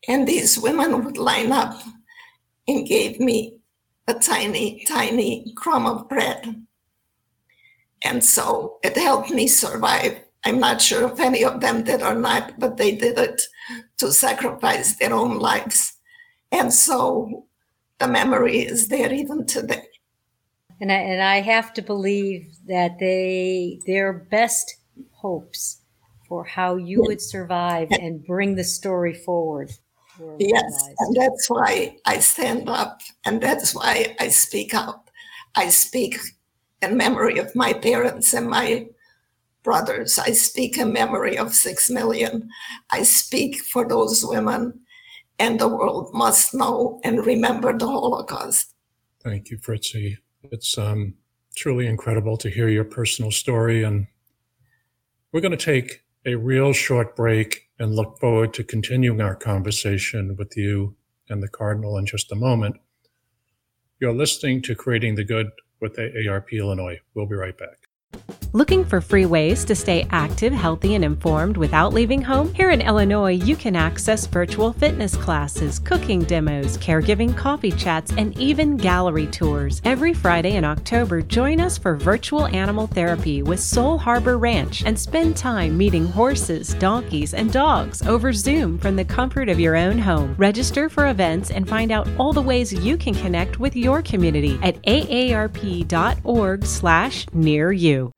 and 0.08 0.28
these 0.28 0.60
women 0.60 1.04
would 1.06 1.18
line 1.18 1.52
up 1.52 1.82
and 2.68 2.88
gave 2.88 3.20
me 3.20 3.58
a 4.08 4.14
tiny, 4.14 4.84
tiny 4.86 5.54
crumb 5.56 5.86
of 5.86 6.10
bread. 6.10 6.66
And 8.04 8.24
so 8.24 8.80
it 8.84 8.98
helped 8.98 9.30
me 9.30 9.48
survive. 9.48 10.22
I'm 10.44 10.60
not 10.60 10.82
sure 10.82 11.08
if 11.12 11.20
any 11.20 11.46
of 11.46 11.62
them 11.62 11.84
did 11.84 12.02
or 12.02 12.16
not, 12.16 12.60
but 12.60 12.78
they 12.78 12.96
did 12.96 13.20
it 13.20 13.44
to 14.00 14.12
sacrifice 14.12 14.96
their 14.96 15.14
own 15.14 15.38
lives. 15.38 15.91
And 16.52 16.74
so 16.74 17.46
the 18.00 18.08
memory 18.08 18.60
is 18.60 18.88
there 18.88 19.14
even 19.14 19.46
today. 19.46 19.88
And 20.80 20.92
I, 20.92 20.96
and 20.96 21.22
I 21.22 21.42
have 21.42 21.74
to 21.76 21.82
believe 21.82 22.56
that 22.68 22.98
they 23.00 23.80
their 23.86 24.14
best 24.14 24.78
hopes 25.12 25.82
for 26.28 26.44
how 26.44 26.78
you 26.78 27.04
would 27.04 27.22
survive 27.22 27.90
and 27.92 28.26
bring 28.26 28.56
the 28.56 28.64
story 28.64 29.14
forward. 29.14 29.72
Yes, 30.40 30.90
and 31.00 31.16
that's 31.16 31.50
why 31.50 31.98
I 32.06 32.20
stand 32.20 32.70
up 32.70 33.02
and 33.26 33.42
that's 33.42 33.76
why 33.76 34.16
I 34.20 34.30
speak 34.30 34.74
out. 34.74 35.10
I 35.56 35.70
speak 35.70 36.18
in 36.82 36.98
memory 36.98 37.38
of 37.38 37.56
my 37.56 37.74
parents 37.74 38.34
and 38.34 38.48
my 38.48 38.88
brothers. 39.64 40.18
I 40.18 40.32
speak 40.32 40.78
in 40.78 40.94
memory 40.94 41.38
of 41.38 41.54
six 41.54 41.90
million. 41.90 42.50
I 42.90 43.04
speak 43.04 43.62
for 43.62 43.88
those 43.88 44.26
women, 44.26 44.80
and 45.40 45.60
the 45.60 45.68
world 45.68 46.14
must 46.14 46.54
know 46.54 47.00
and 47.04 47.26
remember 47.26 47.78
the 47.78 47.88
Holocaust. 47.88 48.74
Thank 49.24 49.50
you, 49.50 49.58
Fritzie. 49.58 50.18
It's 50.52 50.78
um, 50.78 51.16
truly 51.56 51.88
incredible 51.88 52.38
to 52.38 52.50
hear 52.50 52.70
your 52.70 52.84
personal 52.84 53.32
story. 53.32 53.84
And 53.84 54.08
we're 55.32 55.42
going 55.42 55.58
to 55.58 55.66
take 55.66 56.04
a 56.26 56.36
real 56.36 56.74
short 56.74 57.16
break 57.16 57.70
and 57.80 57.96
look 57.96 58.20
forward 58.20 58.54
to 58.54 58.64
continuing 58.64 59.22
our 59.22 59.36
conversation 59.36 60.36
with 60.38 60.56
you 60.56 60.96
and 61.30 61.42
the 61.42 61.48
Cardinal 61.48 61.98
in 61.98 62.06
just 62.06 62.32
a 62.32 62.36
moment. 62.36 62.76
You're 64.00 64.14
listening 64.14 64.62
to 64.64 64.76
Creating 64.76 65.16
the 65.16 65.24
Good 65.24 65.52
with 65.80 65.96
AARP 65.96 66.52
Illinois. 66.52 67.00
We'll 67.14 67.26
be 67.28 67.36
right 67.36 67.58
back. 67.58 68.41
Looking 68.54 68.84
for 68.84 69.00
free 69.00 69.26
ways 69.26 69.64
to 69.64 69.76
stay 69.76 70.06
active, 70.10 70.52
healthy, 70.52 70.96
and 70.96 71.06
informed 71.06 71.56
without 71.56 71.94
leaving 71.94 72.22
home? 72.22 72.54
Here 72.54 72.72
in 72.72 72.82
Illinois, 72.82 73.32
you 73.32 73.56
can 73.56 73.78
access 73.78 74.26
virtual 74.26 74.74
fitness 74.74 75.16
classes, 75.16 75.80
cooking 75.80 76.24
demos, 76.24 76.78
caregiving 76.78 77.34
coffee 77.34 77.72
chats, 77.72 78.12
and 78.18 78.38
even 78.38 78.76
gallery 78.76 79.28
tours. 79.28 79.82
Every 79.86 80.14
Friday 80.14 80.58
in 80.58 80.66
October, 80.66 81.22
join 81.22 81.62
us 81.62 81.78
for 81.78 81.96
virtual 81.96 82.46
animal 82.48 82.88
therapy 82.88 83.42
with 83.42 83.62
Soul 83.62 83.98
Harbor 83.98 84.38
Ranch 84.38 84.84
and 84.86 85.00
spend 85.00 85.38
time 85.38 85.78
meeting 85.78 86.06
horses, 86.06 86.74
donkeys, 86.74 87.34
and 87.34 87.54
dogs 87.54 88.06
over 88.06 88.34
Zoom 88.34 88.78
from 88.78 88.98
the 88.98 89.06
comfort 89.06 89.48
of 89.48 89.62
your 89.62 89.78
own 89.78 89.98
home. 89.98 90.36
Register 90.38 90.90
for 90.90 91.08
events 91.08 91.52
and 91.52 91.70
find 91.70 91.90
out 91.90 92.10
all 92.18 92.34
the 92.34 92.42
ways 92.42 92.74
you 92.74 92.98
can 92.98 93.14
connect 93.14 93.62
with 93.62 93.78
your 93.78 94.02
community 94.02 94.60
at 94.62 94.76
aarp.org 94.84 96.66
slash 96.66 97.26
near 97.32 97.72
you. 97.72 98.12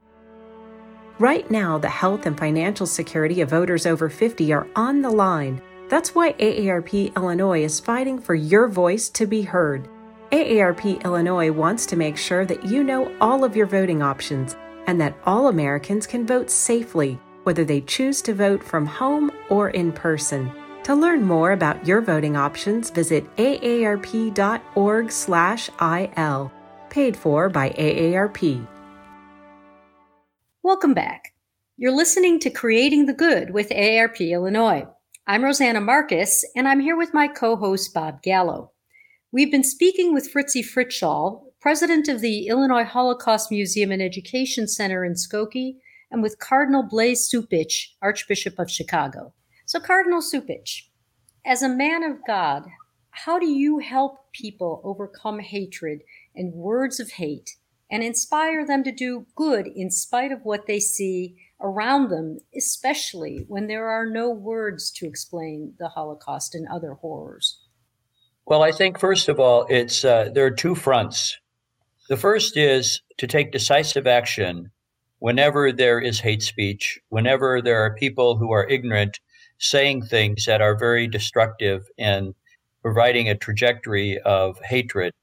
Right 1.24 1.50
now, 1.50 1.78
the 1.78 1.88
health 1.88 2.26
and 2.26 2.38
financial 2.38 2.86
security 2.86 3.40
of 3.40 3.50
voters 3.50 3.86
over 3.86 4.10
50 4.10 4.52
are 4.52 4.68
on 4.76 5.02
the 5.02 5.10
line. 5.10 5.62
That's 5.88 6.14
why 6.14 6.34
AARP 6.34 7.16
Illinois 7.16 7.64
is 7.64 7.80
fighting 7.80 8.20
for 8.20 8.36
your 8.36 8.68
voice 8.68 9.08
to 9.12 9.26
be 9.26 9.42
heard. 9.42 9.88
AARP 10.34 11.02
Illinois 11.06 11.50
wants 11.50 11.86
to 11.86 11.96
make 11.96 12.18
sure 12.18 12.44
that 12.44 12.66
you 12.66 12.84
know 12.84 13.10
all 13.22 13.46
of 13.46 13.56
your 13.56 13.68
voting 13.68 14.02
options 14.02 14.58
and 14.86 15.00
that 15.00 15.16
all 15.26 15.48
Americans 15.48 16.06
can 16.06 16.28
vote 16.28 16.52
safely, 16.52 17.18
whether 17.44 17.64
they 17.64 17.80
choose 17.80 18.22
to 18.24 18.34
vote 18.34 18.62
from 18.62 18.86
home 18.86 19.32
or 19.48 19.70
in 19.70 19.94
person. 19.94 20.52
To 20.84 20.94
learn 20.94 21.24
more 21.24 21.54
about 21.54 21.88
your 21.88 22.02
voting 22.02 22.36
options, 22.36 22.90
visit 22.90 23.34
aarp.org/il. 23.38 24.42
Paid 26.90 27.16
for 27.16 27.48
by 27.48 27.70
AARP. 27.70 28.68
Welcome 30.66 30.94
back. 30.94 31.34
You're 31.76 31.92
listening 31.92 32.40
to 32.40 32.50
Creating 32.50 33.06
the 33.06 33.14
Good 33.14 33.54
with 33.54 33.68
AARP 33.68 34.32
Illinois. 34.32 34.86
I'm 35.28 35.44
Rosanna 35.44 35.82
Marquez, 35.82 36.46
and 36.56 36.70
I'm 36.70 36.80
here 36.80 36.96
with 36.96 37.14
my 37.14 37.28
co 37.28 37.58
host, 37.58 37.94
Bob 37.94 38.24
Gallo. 38.24 38.72
We've 39.34 39.52
been 39.52 39.66
speaking 39.66 40.14
with 40.14 40.34
Fritzie 40.34 40.64
Fritzshall, 40.64 41.42
president 41.60 42.08
of 42.08 42.22
the 42.22 42.48
Illinois 42.48 42.86
Holocaust 42.86 43.52
Museum 43.52 43.92
and 43.92 44.02
Education 44.02 44.70
Center 44.70 45.04
in 45.04 45.16
Skokie, 45.16 45.80
and 46.10 46.24
with 46.24 46.40
Cardinal 46.40 46.84
Blase 46.84 47.30
Cupich, 47.30 47.88
Archbishop 48.02 48.58
of 48.58 48.72
Chicago. 48.72 49.34
So, 49.66 49.82
Cardinal 49.82 50.22
Cupich, 50.22 50.84
as 51.46 51.62
a 51.62 51.68
man 51.68 52.04
of 52.04 52.26
God, 52.26 52.64
how 53.10 53.38
do 53.38 53.48
you 53.48 53.80
help 53.80 54.32
people 54.32 54.80
overcome 54.86 55.40
hatred 55.40 56.04
and 56.34 56.54
words 56.54 57.02
of 57.02 57.12
hate 57.12 57.58
and 57.94 58.02
inspire 58.02 58.66
them 58.66 58.84
to 58.84 58.92
do 58.92 59.28
good 59.36 59.68
in 59.68 59.92
spite 59.92 60.32
of 60.32 60.40
what 60.42 60.66
they 60.66 60.80
see 60.80 61.36
around 61.62 62.10
them, 62.10 62.40
especially 62.58 63.46
when 63.48 63.68
there 63.68 63.88
are 63.88 64.08
no 64.08 64.32
words 64.32 64.90
to 64.90 65.06
explain 65.06 65.76
the 65.78 65.90
Holocaust 65.90 66.56
and 66.56 66.68
other 66.70 66.94
horrors? 66.96 67.60
Well, 68.48 68.64
I 68.64 68.72
think 68.72 68.98
first 68.98 69.30
of 69.30 69.40
all, 69.40 69.68
it's 69.70 70.04
uh, 70.04 70.32
there 70.34 70.44
are 70.44 70.52
two 70.52 70.74
fronts. 70.74 71.38
The 72.10 72.18
first 72.18 72.58
is 72.58 73.00
to 73.20 73.28
take 73.28 73.52
decisive 73.52 74.08
action 74.08 74.72
whenever 75.20 75.72
there 75.72 76.00
is 76.00 76.20
hate 76.20 76.42
speech, 76.42 77.00
whenever 77.10 77.62
there 77.62 77.84
are 77.84 77.94
people 77.94 78.38
who 78.38 78.52
are 78.52 78.68
ignorant 78.68 79.20
saying 79.60 80.02
things 80.02 80.46
that 80.46 80.62
are 80.62 80.76
very 80.76 81.08
destructive 81.08 81.86
and 82.00 82.34
providing 82.82 83.30
a 83.30 83.36
trajectory 83.36 84.20
of 84.22 84.60
hatred 84.64 85.14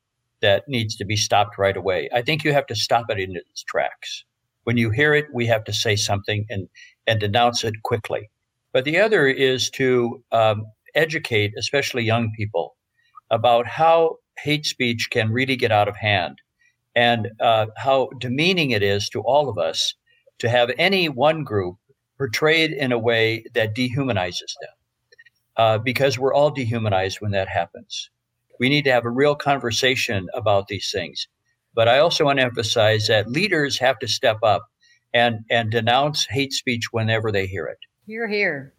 that 0.41 0.65
needs 0.69 0.97
to 0.97 1.05
be 1.05 1.17
stopped 1.17 1.59
right 1.59 1.77
away. 1.77 2.09
I 2.15 2.23
think 2.23 2.45
you 2.45 2.53
have 2.53 2.67
to 2.67 2.75
stop 2.75 3.07
it 3.09 3.19
in 3.19 3.37
its 3.37 3.63
tracks. 3.63 4.25
When 4.65 4.77
you 4.77 4.91
hear 4.91 5.15
it, 5.15 5.27
we 5.33 5.47
have 5.47 5.65
to 5.65 5.73
say 5.73 5.97
something 5.97 6.47
and, 6.51 6.69
and 7.07 7.21
denounce 7.21 7.65
it 7.65 7.83
quickly. 7.83 8.31
But 8.73 8.85
the 8.85 8.99
other 8.99 9.27
is 9.27 9.71
to 9.71 10.23
um, 10.33 10.65
educate, 10.95 11.55
especially 11.59 12.05
young 12.05 12.31
people, 12.37 12.77
about 13.31 13.67
how 13.67 14.17
hate 14.39 14.67
speech 14.67 15.09
can 15.11 15.33
really 15.33 15.57
get 15.57 15.73
out 15.73 15.89
of 15.89 15.97
hand 15.97 16.41
and 16.95 17.29
uh, 17.41 17.67
how 17.77 18.09
demeaning 18.19 18.71
it 18.71 18.83
is 18.83 19.09
to 19.11 19.21
all 19.21 19.49
of 19.49 19.59
us 19.59 19.95
to 20.39 20.49
have 20.49 20.71
any 20.79 21.09
one 21.09 21.45
group 21.45 21.77
portrayed 22.19 22.73
in 22.73 22.93
a 22.93 22.99
way 22.99 23.45
that 23.55 23.75
dehumanizes 23.75 24.55
them. 24.61 24.71
Uh, 25.57 25.79
because 25.79 26.19
we're 26.19 26.33
all 26.33 26.51
dehumanized 26.51 27.21
when 27.21 27.33
that 27.33 27.49
happens. 27.49 28.11
We 28.61 28.69
need 28.69 28.85
to 28.85 28.93
have 28.93 29.07
a 29.07 29.11
real 29.11 29.35
conversation 29.35 30.29
about 30.35 30.69
these 30.69 30.91
things. 30.93 31.27
But 31.75 31.89
I 31.89 31.99
also 31.99 32.27
want 32.27 32.39
to 32.39 32.45
emphasize 32.45 33.09
that 33.09 33.31
leaders 33.31 33.79
have 33.79 33.99
to 34.01 34.09
step 34.09 34.39
up 34.43 34.67
and, 35.15 35.41
and 35.51 35.71
denounce 35.71 36.27
hate 36.27 36.53
speech 36.53 36.93
whenever 36.93 37.33
they 37.33 37.47
hear 37.47 37.67
it. 37.67 37.79
You're 38.07 38.29
here. 38.29 38.75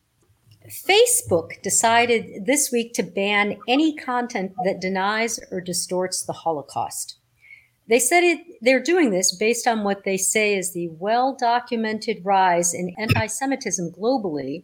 Facebook 0.87 1.61
decided 1.63 2.45
this 2.45 2.71
week 2.71 2.93
to 2.93 3.03
ban 3.03 3.57
any 3.67 3.95
content 3.95 4.53
that 4.63 4.79
denies 4.79 5.39
or 5.51 5.59
distorts 5.59 6.23
the 6.23 6.33
Holocaust. 6.33 7.17
They 7.89 7.97
said 7.99 8.23
it, 8.23 8.39
they're 8.61 8.83
doing 8.83 9.09
this 9.09 9.35
based 9.35 9.67
on 9.67 9.83
what 9.83 10.03
they 10.03 10.17
say 10.17 10.55
is 10.55 10.73
the 10.73 10.89
well 10.99 11.35
documented 11.35 12.23
rise 12.23 12.73
in 12.73 12.93
anti 12.99 13.25
Semitism 13.25 13.91
globally 13.91 14.63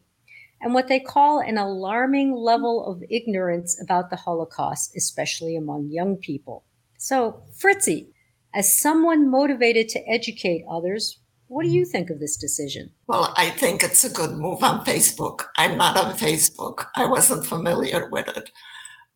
and 0.61 0.73
what 0.73 0.87
they 0.87 0.99
call 0.99 1.39
an 1.39 1.57
alarming 1.57 2.29
hmm. 2.29 2.37
level 2.37 2.85
of 2.85 3.03
ignorance 3.09 3.79
about 3.81 4.09
the 4.09 4.15
Holocaust, 4.15 4.95
especially 4.95 5.55
among 5.55 5.89
young 5.89 6.17
people. 6.17 6.63
So, 6.97 7.43
Fritzie, 7.57 8.07
as 8.53 8.79
someone 8.79 9.29
motivated 9.29 9.89
to 9.89 10.09
educate 10.09 10.65
others, 10.69 11.19
what 11.47 11.63
do 11.63 11.69
hmm. 11.69 11.75
you 11.75 11.85
think 11.85 12.09
of 12.09 12.19
this 12.19 12.37
decision? 12.37 12.91
Well, 13.07 13.33
I 13.37 13.49
think 13.51 13.83
it's 13.83 14.03
a 14.03 14.09
good 14.09 14.31
move 14.31 14.63
on 14.63 14.85
Facebook. 14.85 15.45
I'm 15.57 15.77
not 15.77 15.97
on 15.97 16.13
Facebook. 16.15 16.87
I 16.95 17.05
wasn't 17.05 17.45
familiar 17.45 18.09
with 18.09 18.27
it. 18.35 18.49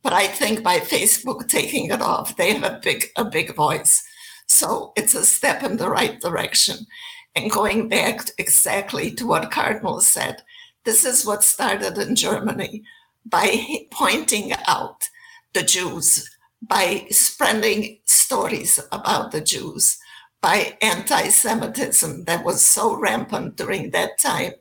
But 0.04 0.14
I 0.14 0.28
think 0.28 0.64
by 0.64 0.80
Facebook 0.80 1.48
taking 1.48 1.92
it 1.92 2.02
off, 2.02 2.36
they 2.36 2.54
have 2.54 2.64
a 2.64 2.80
big 2.82 3.06
a 3.16 3.26
big 3.26 3.56
voice. 3.56 4.04
So 4.48 4.94
it's 4.96 5.14
a 5.14 5.26
step 5.26 5.64
in 5.64 5.78
the 5.78 5.90
right 5.90 6.20
direction. 6.20 6.88
And 7.36 7.52
going 7.52 7.88
back 7.88 8.30
exactly 8.38 9.12
to 9.12 9.26
what 9.26 9.52
Cardinal 9.52 10.02
said, 10.02 10.42
this 10.84 11.06
is 11.06 11.26
what 11.26 11.44
started 11.44 11.98
in 11.98 12.16
Germany 12.16 12.84
by 13.26 13.86
pointing 13.92 14.54
out 14.68 15.10
the 15.54 15.64
Jews, 15.64 16.30
by 16.62 17.08
spreading 17.12 18.00
stories 18.06 18.80
about 18.92 19.32
the 19.32 19.42
Jews, 19.42 19.98
by 20.42 20.78
anti 20.82 21.30
Semitism 21.30 22.26
that 22.26 22.44
was 22.44 22.66
so 22.66 22.96
rampant 22.96 23.58
during 23.58 23.92
that 23.92 24.18
time. 24.20 24.54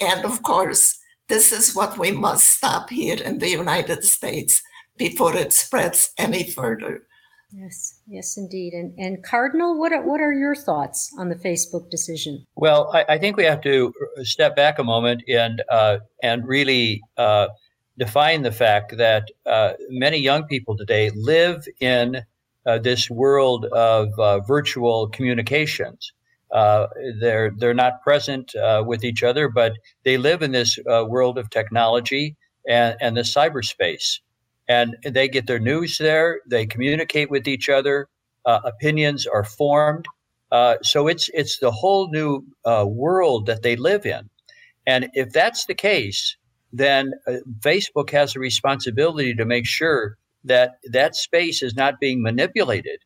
And 0.00 0.24
of 0.24 0.42
course, 0.42 0.98
this 1.28 1.52
is 1.52 1.74
what 1.74 1.98
we 1.98 2.10
must 2.10 2.48
stop 2.48 2.90
here 2.90 3.20
in 3.22 3.38
the 3.38 3.50
United 3.50 4.04
States 4.04 4.62
before 4.96 5.36
it 5.36 5.52
spreads 5.52 6.12
any 6.18 6.44
further. 6.44 7.07
Yes, 7.50 8.00
yes, 8.06 8.36
indeed. 8.36 8.74
And, 8.74 8.98
and 8.98 9.24
Cardinal, 9.24 9.78
what 9.78 9.92
are, 9.92 10.02
what 10.02 10.20
are 10.20 10.32
your 10.32 10.54
thoughts 10.54 11.10
on 11.18 11.30
the 11.30 11.34
Facebook 11.34 11.90
decision? 11.90 12.44
Well, 12.56 12.90
I, 12.92 13.04
I 13.08 13.18
think 13.18 13.36
we 13.36 13.44
have 13.44 13.62
to 13.62 13.92
step 14.22 14.54
back 14.54 14.78
a 14.78 14.84
moment 14.84 15.22
and 15.28 15.62
uh, 15.70 15.98
and 16.22 16.46
really 16.46 17.00
uh, 17.16 17.48
define 17.96 18.42
the 18.42 18.52
fact 18.52 18.96
that 18.98 19.28
uh, 19.46 19.72
many 19.88 20.18
young 20.18 20.44
people 20.44 20.76
today 20.76 21.10
live 21.14 21.66
in 21.80 22.22
uh, 22.66 22.78
this 22.78 23.08
world 23.08 23.64
of 23.66 24.10
uh, 24.18 24.40
virtual 24.40 25.08
communications. 25.08 26.12
Uh, 26.52 26.86
they're 27.18 27.50
they're 27.56 27.72
not 27.72 28.02
present 28.02 28.52
with 28.84 29.04
each 29.04 29.22
other, 29.22 29.48
but 29.48 29.72
they 30.04 30.18
live 30.18 30.42
in 30.42 30.52
this 30.52 30.78
uh, 30.90 31.04
world 31.08 31.38
of 31.38 31.48
technology 31.48 32.36
and, 32.68 32.96
and 33.00 33.16
the 33.16 33.22
cyberspace, 33.22 34.18
and 34.68 34.96
they 35.02 35.28
get 35.28 35.46
their 35.46 35.58
news 35.58 35.98
there. 35.98 36.40
They 36.46 36.66
communicate 36.66 37.30
with 37.30 37.48
each 37.48 37.68
other. 37.68 38.08
Uh, 38.44 38.60
opinions 38.64 39.26
are 39.26 39.44
formed. 39.44 40.06
so 40.82 41.08
it's 41.08 41.28
it's 41.34 41.58
the 41.58 41.70
whole 41.70 42.10
new 42.10 42.44
world 42.84 43.46
that 43.46 43.62
they 43.62 43.76
live 43.76 44.06
in, 44.06 44.30
and 44.86 45.08
if 45.14 45.32
that's 45.32 45.66
the 45.66 45.74
case, 45.74 46.36
then 46.72 47.12
Facebook 47.60 48.10
has 48.10 48.36
a 48.36 48.40
responsibility 48.40 49.34
to 49.34 49.44
make 49.44 49.66
sure 49.66 50.16
that 50.44 50.78
that 50.90 51.16
space 51.16 51.62
is 51.62 51.74
not 51.74 52.00
being 52.00 52.22
manipulated 52.22 53.00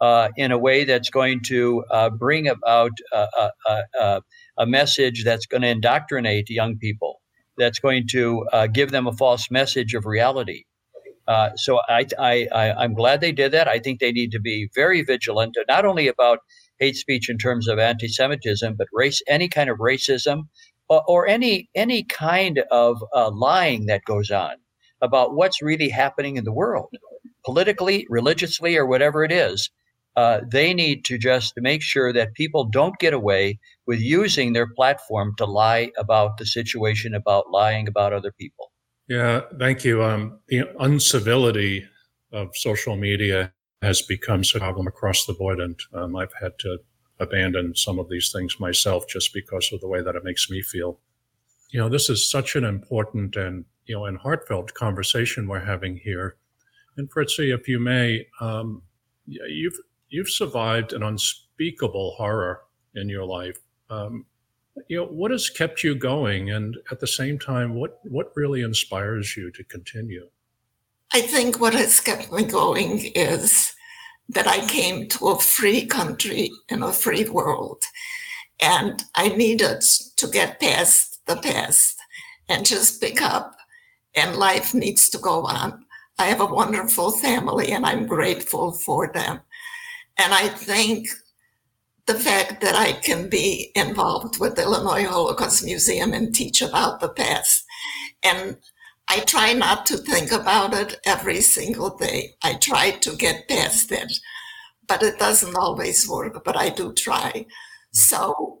uh, 0.00 0.28
in 0.36 0.52
a 0.52 0.58
way 0.58 0.84
that's 0.84 1.10
going 1.10 1.40
to 1.42 1.84
uh, 1.90 2.10
bring 2.10 2.48
about 2.48 2.92
a, 3.12 3.50
a, 3.98 4.22
a, 4.58 4.66
message 4.66 5.24
that's 5.24 5.46
going 5.46 5.62
to 5.62 5.68
indoctrinate 5.68 6.50
young 6.50 6.76
people, 6.76 7.20
that's 7.56 7.78
going 7.78 8.06
to 8.06 8.46
uh, 8.52 8.66
give 8.66 8.90
them 8.90 9.06
a 9.06 9.12
false 9.12 9.50
message 9.50 9.94
of 9.94 10.04
reality. 10.04 10.64
Uh, 11.28 11.50
so 11.56 11.80
I, 11.88 12.06
I, 12.18 12.46
I, 12.52 12.84
am 12.84 12.94
glad 12.94 13.20
they 13.20 13.32
did 13.32 13.52
that. 13.52 13.66
I 13.66 13.80
think 13.80 13.98
they 13.98 14.12
need 14.12 14.30
to 14.30 14.40
be 14.40 14.68
very 14.74 15.02
vigilant, 15.02 15.56
not 15.66 15.84
only 15.84 16.06
about 16.06 16.38
hate 16.78 16.96
speech 16.96 17.28
in 17.28 17.38
terms 17.38 17.66
of 17.66 17.78
anti-Semitism, 17.78 18.76
but 18.76 18.86
race, 18.92 19.20
any 19.26 19.48
kind 19.48 19.68
of 19.68 19.78
racism, 19.78 20.42
or, 20.88 21.02
or 21.08 21.26
any 21.26 21.68
any 21.74 22.04
kind 22.04 22.62
of 22.70 23.02
uh, 23.14 23.30
lying 23.32 23.86
that 23.86 24.04
goes 24.04 24.30
on 24.30 24.54
about 25.02 25.34
what's 25.34 25.60
really 25.60 25.88
happening 25.88 26.36
in 26.36 26.44
the 26.44 26.52
world, 26.52 26.90
politically, 27.44 28.06
religiously, 28.08 28.76
or 28.76 28.86
whatever 28.86 29.24
it 29.24 29.32
is. 29.32 29.70
Uh, 30.14 30.40
they 30.50 30.72
need 30.72 31.04
to 31.04 31.18
just 31.18 31.52
make 31.58 31.82
sure 31.82 32.10
that 32.10 32.32
people 32.34 32.64
don't 32.64 32.98
get 32.98 33.12
away 33.12 33.58
with 33.86 34.00
using 34.00 34.52
their 34.52 34.66
platform 34.74 35.32
to 35.36 35.44
lie 35.44 35.90
about 35.98 36.38
the 36.38 36.46
situation, 36.46 37.14
about 37.14 37.50
lying 37.50 37.86
about 37.86 38.14
other 38.14 38.32
people. 38.38 38.70
Yeah, 39.08 39.42
thank 39.58 39.84
you. 39.84 40.02
Um, 40.02 40.40
the 40.48 40.68
uncivility 40.80 41.86
of 42.32 42.56
social 42.56 42.96
media 42.96 43.52
has 43.82 44.02
become 44.02 44.42
a 44.54 44.58
problem 44.58 44.86
across 44.86 45.26
the 45.26 45.34
board, 45.34 45.60
and 45.60 45.78
um, 45.94 46.16
I've 46.16 46.32
had 46.40 46.58
to 46.60 46.78
abandon 47.20 47.74
some 47.74 47.98
of 47.98 48.08
these 48.08 48.32
things 48.32 48.58
myself 48.58 49.06
just 49.08 49.32
because 49.32 49.70
of 49.72 49.80
the 49.80 49.88
way 49.88 50.02
that 50.02 50.16
it 50.16 50.24
makes 50.24 50.50
me 50.50 50.60
feel. 50.60 50.98
You 51.70 51.80
know, 51.80 51.88
this 51.88 52.10
is 52.10 52.28
such 52.28 52.56
an 52.56 52.64
important 52.64 53.36
and 53.36 53.64
you 53.86 53.94
know, 53.94 54.06
and 54.06 54.18
heartfelt 54.18 54.74
conversation 54.74 55.46
we're 55.46 55.64
having 55.64 55.96
here. 55.96 56.36
And 56.96 57.08
Fritzie, 57.10 57.54
if 57.54 57.68
you 57.68 57.78
may, 57.78 58.26
um, 58.40 58.82
you've 59.26 59.78
you've 60.08 60.28
survived 60.28 60.92
an 60.92 61.02
unspeakable 61.02 62.14
horror 62.16 62.62
in 62.94 63.08
your 63.08 63.24
life. 63.24 63.58
Um, 63.90 64.26
you 64.88 64.98
know, 64.98 65.06
what 65.06 65.30
has 65.30 65.50
kept 65.50 65.82
you 65.82 65.94
going, 65.94 66.50
and 66.50 66.76
at 66.90 67.00
the 67.00 67.06
same 67.06 67.38
time, 67.38 67.74
what 67.74 68.00
what 68.04 68.32
really 68.36 68.62
inspires 68.62 69.36
you 69.36 69.50
to 69.52 69.64
continue? 69.64 70.28
I 71.12 71.20
think 71.20 71.60
what 71.60 71.74
has 71.74 72.00
kept 72.00 72.32
me 72.32 72.44
going 72.44 73.12
is 73.14 73.74
that 74.28 74.46
I 74.46 74.66
came 74.66 75.08
to 75.08 75.28
a 75.28 75.38
free 75.38 75.86
country 75.86 76.50
in 76.68 76.82
a 76.82 76.92
free 76.92 77.28
world, 77.28 77.82
and 78.60 79.02
I 79.14 79.28
needed 79.28 79.82
to 80.16 80.26
get 80.28 80.60
past 80.60 81.20
the 81.26 81.36
past 81.36 81.96
and 82.48 82.64
just 82.64 83.00
pick 83.00 83.20
up 83.20 83.56
and 84.14 84.36
life 84.36 84.74
needs 84.74 85.10
to 85.10 85.18
go 85.18 85.44
on. 85.44 85.84
I 86.18 86.26
have 86.26 86.40
a 86.40 86.46
wonderful 86.46 87.10
family 87.10 87.72
and 87.72 87.84
I'm 87.84 88.06
grateful 88.06 88.72
for 88.72 89.12
them. 89.12 89.40
And 90.16 90.32
I 90.32 90.48
think 90.48 91.08
the 92.06 92.14
fact 92.14 92.60
that 92.60 92.74
I 92.74 92.92
can 92.92 93.28
be 93.28 93.72
involved 93.74 94.38
with 94.38 94.54
the 94.54 94.62
Illinois 94.62 95.04
Holocaust 95.04 95.64
Museum 95.64 96.12
and 96.12 96.34
teach 96.34 96.62
about 96.62 97.00
the 97.00 97.08
past. 97.08 97.64
And 98.22 98.58
I 99.08 99.20
try 99.20 99.52
not 99.52 99.86
to 99.86 99.96
think 99.96 100.32
about 100.32 100.72
it 100.72 101.00
every 101.04 101.40
single 101.40 101.96
day. 101.96 102.34
I 102.42 102.54
try 102.54 102.92
to 102.92 103.16
get 103.16 103.48
past 103.48 103.90
it, 103.90 104.12
but 104.86 105.02
it 105.02 105.18
doesn't 105.18 105.56
always 105.56 106.08
work, 106.08 106.44
but 106.44 106.56
I 106.56 106.70
do 106.70 106.92
try. 106.92 107.46
So 107.92 108.60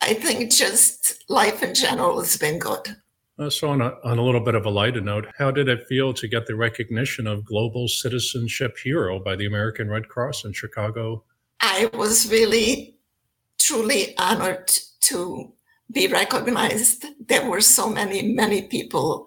I 0.00 0.14
think 0.14 0.52
just 0.52 1.24
life 1.28 1.62
in 1.62 1.74
general 1.74 2.18
has 2.20 2.36
been 2.36 2.58
good. 2.58 2.96
Uh, 3.38 3.50
so, 3.50 3.68
on 3.68 3.82
a, 3.82 3.92
on 4.02 4.16
a 4.16 4.22
little 4.22 4.40
bit 4.40 4.54
of 4.54 4.64
a 4.64 4.70
lighter 4.70 5.00
note, 5.00 5.26
how 5.36 5.50
did 5.50 5.68
it 5.68 5.86
feel 5.86 6.14
to 6.14 6.26
get 6.26 6.46
the 6.46 6.54
recognition 6.56 7.26
of 7.26 7.44
Global 7.44 7.86
Citizenship 7.86 8.78
Hero 8.82 9.18
by 9.18 9.36
the 9.36 9.44
American 9.44 9.90
Red 9.90 10.08
Cross 10.08 10.46
in 10.46 10.54
Chicago? 10.54 11.22
I 11.60 11.90
was 11.94 12.30
really, 12.30 12.96
truly 13.58 14.16
honored 14.18 14.70
to 15.02 15.52
be 15.90 16.06
recognized. 16.06 17.06
There 17.26 17.48
were 17.48 17.60
so 17.60 17.88
many, 17.88 18.22
many 18.22 18.62
people 18.62 19.26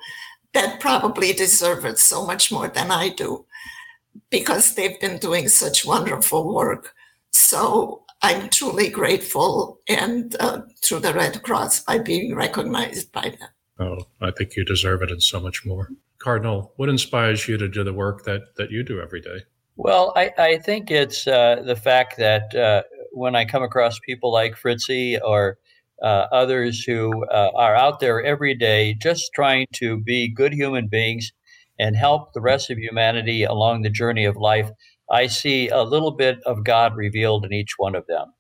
that 0.54 0.80
probably 0.80 1.34
deserve 1.34 1.86
it 1.86 2.00
so 2.00 2.26
much 2.26 2.52
more 2.52 2.68
than 2.68 2.92
I 2.92 3.10
do 3.10 3.46
because 4.30 4.76
they've 4.76 5.00
been 5.00 5.18
doing 5.18 5.48
such 5.48 5.86
wonderful 5.86 6.54
work. 6.54 6.94
So 7.32 8.04
I'm 8.22 8.50
truly 8.50 8.90
grateful 8.90 9.80
and 9.88 10.36
uh, 10.40 10.62
through 10.84 11.00
the 11.00 11.14
Red 11.14 11.42
Cross 11.44 11.82
by 11.82 12.00
being 12.00 12.36
recognized 12.36 13.12
by 13.12 13.34
them. 13.40 13.50
Oh, 13.80 14.08
I 14.20 14.32
think 14.32 14.56
you 14.56 14.66
deserve 14.66 15.02
it 15.04 15.12
and 15.12 15.24
so 15.24 15.40
much 15.40 15.66
more. 15.66 15.90
Cardinal, 16.18 16.74
what 16.76 16.90
inspires 16.90 17.48
you 17.48 17.58
to 17.58 17.70
do 17.70 17.84
the 17.84 17.94
work 17.94 18.26
that, 18.26 18.56
that 18.58 18.72
you 18.72 18.84
do 18.84 19.00
every 19.00 19.22
day? 19.22 19.44
Well, 19.82 20.12
I, 20.18 20.34
I 20.38 20.58
think 20.58 20.92
it's 20.92 21.26
uh, 21.26 21.64
the 21.66 21.76
fact 21.78 22.18
that 22.18 22.54
uh, 22.54 22.84
when 23.14 23.34
I 23.34 23.46
come 23.46 23.64
across 23.64 23.98
people 24.06 24.30
like 24.30 24.58
Fritzie 24.58 25.18
or 25.24 25.58
uh, 26.04 26.28
others 26.34 26.84
who 26.84 27.26
uh, 27.28 27.52
are 27.56 27.76
out 27.76 28.02
there 28.02 28.22
every 28.22 28.56
day 28.56 28.94
just 28.96 29.32
trying 29.34 29.68
to 29.76 29.96
be 29.96 30.28
good 30.28 30.52
human 30.52 30.90
beings 30.90 31.32
and 31.80 31.96
help 31.96 32.34
the 32.34 32.42
rest 32.42 32.70
of 32.70 32.78
humanity 32.78 33.46
along 33.46 33.84
the 33.84 33.90
journey 33.90 34.26
of 34.26 34.36
life, 34.36 34.70
I 35.10 35.28
see 35.28 35.70
a 35.70 35.84
little 35.84 36.12
bit 36.12 36.40
of 36.46 36.66
God 36.66 36.98
revealed 36.98 37.46
in 37.46 37.54
each 37.54 37.76
one 37.78 37.96
of 37.96 38.06
them. 38.08 38.34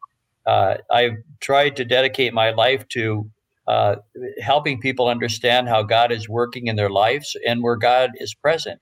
Uh, 0.45 0.75
I've 0.91 1.15
tried 1.39 1.77
to 1.77 1.85
dedicate 1.85 2.33
my 2.33 2.49
life 2.49 2.85
to 2.89 3.31
uh, 3.65 3.95
helping 4.41 4.81
people 4.81 5.07
understand 5.07 5.69
how 5.69 5.83
God 5.83 6.11
is 6.11 6.27
working 6.27 6.67
in 6.67 6.75
their 6.75 6.89
lives 6.89 7.33
and 7.47 7.63
where 7.63 7.77
God 7.77 8.09
is 8.19 8.35
present. 8.35 8.81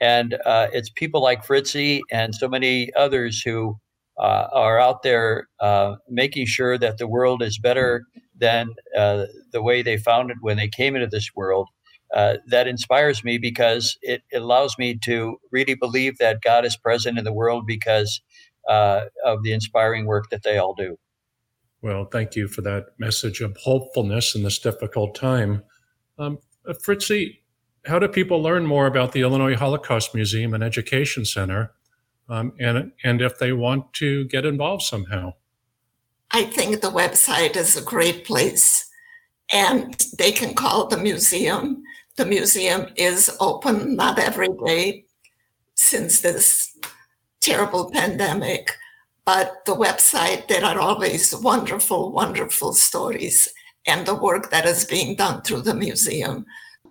And 0.00 0.36
uh, 0.46 0.68
it's 0.72 0.90
people 0.90 1.22
like 1.22 1.46
Fritzie 1.46 2.00
and 2.10 2.34
so 2.34 2.48
many 2.48 2.92
others 2.94 3.42
who 3.42 3.78
uh, 4.18 4.48
are 4.52 4.78
out 4.78 5.02
there 5.02 5.48
uh, 5.60 5.96
making 6.08 6.46
sure 6.46 6.78
that 6.78 6.98
the 6.98 7.06
world 7.06 7.42
is 7.42 7.58
better 7.58 8.04
than 8.36 8.74
uh, 8.96 9.26
the 9.52 9.62
way 9.62 9.82
they 9.82 9.96
found 9.96 10.30
it 10.30 10.38
when 10.40 10.56
they 10.56 10.68
came 10.68 10.94
into 10.94 11.06
this 11.06 11.30
world. 11.34 11.68
Uh, 12.14 12.38
that 12.48 12.66
inspires 12.66 13.22
me 13.22 13.38
because 13.38 13.96
it, 14.02 14.22
it, 14.30 14.42
allows 14.42 14.76
me 14.76 14.98
to 15.04 15.38
really 15.52 15.74
believe 15.74 16.18
that 16.18 16.42
God 16.42 16.64
is 16.64 16.76
present 16.76 17.18
in 17.18 17.24
the 17.24 17.32
world 17.32 17.66
because 17.68 18.20
uh, 18.68 19.02
of 19.24 19.44
the 19.44 19.52
inspiring 19.52 20.06
work 20.06 20.28
that 20.30 20.42
they 20.42 20.58
all 20.58 20.74
do. 20.74 20.98
Well, 21.82 22.06
thank 22.06 22.34
you 22.34 22.48
for 22.48 22.62
that 22.62 22.86
message 22.98 23.40
of 23.40 23.56
hopefulness 23.58 24.34
in 24.34 24.42
this 24.42 24.58
difficult 24.58 25.14
time. 25.14 25.62
Um, 26.18 26.38
Fritzie, 26.66 27.38
how 27.86 27.98
do 27.98 28.08
people 28.08 28.42
learn 28.42 28.66
more 28.66 28.86
about 28.86 29.12
the 29.12 29.22
Illinois 29.22 29.56
Holocaust 29.56 30.14
Museum 30.14 30.54
and 30.54 30.62
Education 30.62 31.24
Center, 31.24 31.72
um, 32.28 32.52
and 32.58 32.92
and 33.02 33.22
if 33.22 33.38
they 33.38 33.52
want 33.52 33.92
to 33.94 34.24
get 34.24 34.44
involved 34.44 34.82
somehow? 34.82 35.34
I 36.30 36.44
think 36.44 36.80
the 36.80 36.90
website 36.90 37.56
is 37.56 37.76
a 37.76 37.82
great 37.82 38.24
place, 38.24 38.88
and 39.52 39.94
they 40.18 40.32
can 40.32 40.54
call 40.54 40.86
the 40.86 40.98
museum. 40.98 41.82
The 42.16 42.26
museum 42.26 42.86
is 42.96 43.34
open 43.40 43.96
not 43.96 44.18
every 44.18 44.50
day 44.64 45.06
since 45.74 46.20
this 46.20 46.76
terrible 47.40 47.90
pandemic, 47.90 48.76
but 49.24 49.64
the 49.64 49.74
website 49.74 50.48
there 50.48 50.64
are 50.64 50.78
always 50.78 51.34
wonderful, 51.34 52.12
wonderful 52.12 52.74
stories 52.74 53.48
and 53.86 54.06
the 54.06 54.14
work 54.14 54.50
that 54.50 54.66
is 54.66 54.84
being 54.84 55.16
done 55.16 55.40
through 55.42 55.62
the 55.62 55.74
museum. 55.74 56.44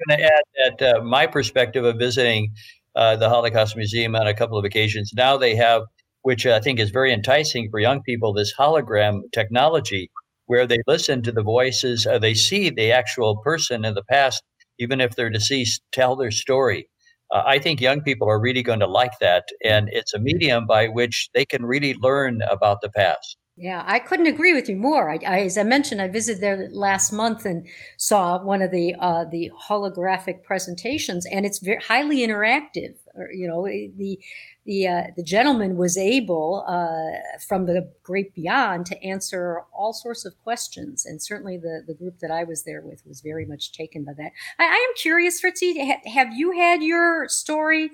Going 0.08 0.20
to 0.20 0.26
add 0.26 0.44
that 0.80 0.96
uh, 0.98 1.04
my 1.04 1.28
perspective 1.28 1.84
of 1.86 1.98
visiting 1.98 2.52
uh, 2.96 3.16
the 3.16 3.30
Holocaust 3.30 3.76
Museum 3.76 4.16
on 4.16 4.28
a 4.28 4.34
couple 4.34 4.58
of 4.58 4.66
occasions. 4.66 5.12
Now 5.14 5.38
they 5.38 5.56
have, 5.56 5.84
which 6.24 6.46
I 6.46 6.60
think 6.60 6.80
is 6.80 6.90
very 6.92 7.14
enticing 7.14 7.70
for 7.70 7.80
young 7.80 8.02
people, 8.04 8.34
this 8.34 8.54
hologram 8.58 9.22
technology 9.34 10.10
where 10.48 10.66
they 10.68 10.80
listen 10.88 11.22
to 11.24 11.32
the 11.32 11.44
voices, 11.44 12.08
uh, 12.08 12.18
they 12.20 12.34
see 12.34 12.70
the 12.70 12.92
actual 12.92 13.38
person 13.44 13.86
in 13.86 13.94
the 13.94 14.04
past, 14.04 14.44
even 14.80 15.00
if 15.02 15.16
they're 15.16 15.30
deceased, 15.30 15.82
tell 15.92 16.16
their 16.16 16.32
story. 16.32 16.90
Uh, 17.32 17.44
I 17.46 17.60
think 17.60 17.80
young 17.80 18.02
people 18.02 18.28
are 18.30 18.42
really 18.42 18.64
going 18.64 18.80
to 18.80 18.88
like 18.88 19.20
that. 19.22 19.46
And 19.64 19.90
it's 19.92 20.14
a 20.14 20.20
medium 20.20 20.66
by 20.66 20.88
which 20.88 21.30
they 21.36 21.46
can 21.46 21.66
really 21.66 21.94
learn 21.96 22.42
about 22.50 22.82
the 22.82 22.90
past. 22.90 23.38
Yeah, 23.62 23.84
I 23.86 24.00
couldn't 24.00 24.28
agree 24.28 24.54
with 24.54 24.70
you 24.70 24.78
more. 24.78 25.12
I, 25.12 25.20
I, 25.28 25.40
as 25.42 25.58
I 25.58 25.64
mentioned, 25.64 26.02
I 26.02 26.08
visited 26.08 26.42
there 26.42 26.70
last 26.72 27.12
month 27.12 27.46
and 27.46 27.68
saw 27.98 28.42
one 28.42 28.62
of 28.62 28.72
the 28.72 28.96
uh, 28.98 29.26
the 29.26 29.52
holographic 29.68 30.44
presentations, 30.44 31.26
and 31.26 31.46
it's 31.46 31.60
very 31.60 31.82
highly 31.84 32.20
interactive. 32.20 32.96
You 33.34 33.50
know, 33.50 33.66
the 33.66 34.18
the 34.66 34.88
uh, 34.88 35.04
the 35.18 35.24
gentleman 35.24 35.76
was 35.76 35.98
able 35.98 36.64
uh, 36.70 37.20
from 37.50 37.66
the 37.66 37.92
great 38.02 38.34
beyond 38.34 38.86
to 38.86 39.04
answer 39.04 39.64
all 39.74 39.92
sorts 39.92 40.24
of 40.24 40.42
questions, 40.42 41.06
and 41.06 41.22
certainly 41.22 41.58
the 41.58 41.84
the 41.86 41.94
group 41.94 42.20
that 42.20 42.32
I 42.32 42.46
was 42.46 42.64
there 42.64 42.82
with 42.82 43.06
was 43.06 43.20
very 43.20 43.46
much 43.46 43.74
taken 43.74 44.06
by 44.06 44.14
that. 44.14 44.32
I, 44.58 44.68
I 44.68 44.88
am 44.90 44.96
curious, 44.96 45.42
Fritzie, 45.42 45.86
ha- 45.86 46.10
have 46.10 46.34
you 46.34 46.54
had 46.54 46.82
your 46.82 47.28
story 47.28 47.92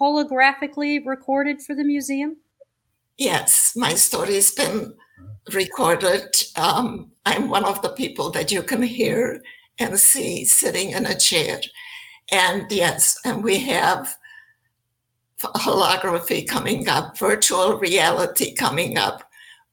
holographically 0.00 1.04
recorded 1.04 1.62
for 1.62 1.74
the 1.74 1.84
museum? 1.84 2.36
Yes, 3.20 3.74
my 3.76 3.96
story's 3.96 4.50
been 4.50 4.94
recorded. 5.52 6.34
Um, 6.56 7.12
I'm 7.26 7.50
one 7.50 7.66
of 7.66 7.82
the 7.82 7.90
people 7.90 8.30
that 8.30 8.50
you 8.50 8.62
can 8.62 8.82
hear 8.82 9.42
and 9.78 9.98
see 9.98 10.46
sitting 10.46 10.92
in 10.92 11.04
a 11.04 11.18
chair. 11.18 11.60
And 12.32 12.64
yes, 12.72 13.18
and 13.26 13.44
we 13.44 13.58
have 13.58 14.16
holography 15.38 16.48
coming 16.48 16.88
up, 16.88 17.18
virtual 17.18 17.76
reality 17.76 18.54
coming 18.54 18.96
up, 18.96 19.22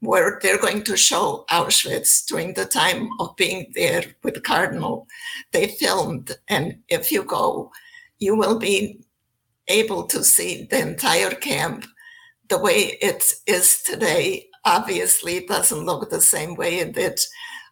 where 0.02 0.40
they're 0.42 0.60
going 0.60 0.84
to 0.84 0.98
show 0.98 1.46
Auschwitz 1.50 2.26
during 2.28 2.54
the 2.54 2.66
time 2.66 3.08
of 3.22 3.34
being 3.38 3.72
there 3.76 4.04
with 4.24 4.44
Cardinal. 4.44 5.08
They 5.54 5.68
filmed, 5.68 6.36
and 6.50 6.80
if 6.90 7.14
you 7.14 7.24
go, 7.24 7.72
you 8.20 8.36
will 8.36 8.60
be 8.60 9.00
able 9.70 10.04
to 10.08 10.22
see 10.22 10.68
the 10.70 10.82
entire 10.82 11.32
camp 11.32 11.86
the 12.50 12.58
way 12.58 12.98
it 13.02 13.34
is 13.46 13.82
today 13.84 14.48
obviously 14.68 15.38
it 15.38 15.48
doesn't 15.48 15.86
look 15.86 16.10
the 16.10 16.22
same 16.22 16.56
way 16.56 16.80
it 16.80 16.94
did 16.94 17.20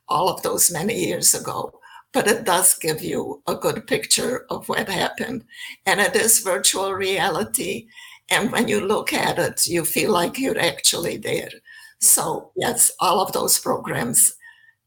all 0.07 0.29
of 0.29 0.41
those 0.43 0.71
many 0.71 1.05
years 1.05 1.33
ago. 1.33 1.79
But 2.13 2.27
it 2.27 2.45
does 2.45 2.75
give 2.75 3.01
you 3.01 3.43
a 3.45 3.55
good 3.55 3.87
picture 3.87 4.45
of 4.49 4.69
what 4.69 4.87
happened. 4.87 5.43
And 5.85 5.99
it 5.99 6.15
is 6.15 6.39
virtual 6.39 6.93
reality. 6.93 7.87
And 8.29 8.51
when 8.51 8.69
you 8.69 8.79
look 8.79 9.11
at 9.11 9.37
it 9.37 9.67
you 9.67 9.83
feel 9.83 10.11
like 10.11 10.39
you're 10.39 10.59
actually 10.59 11.17
there. 11.17 11.51
So 11.99 12.51
yes 12.55 12.91
all 12.99 13.19
of 13.21 13.33
those 13.33 13.59
programs 13.59 14.35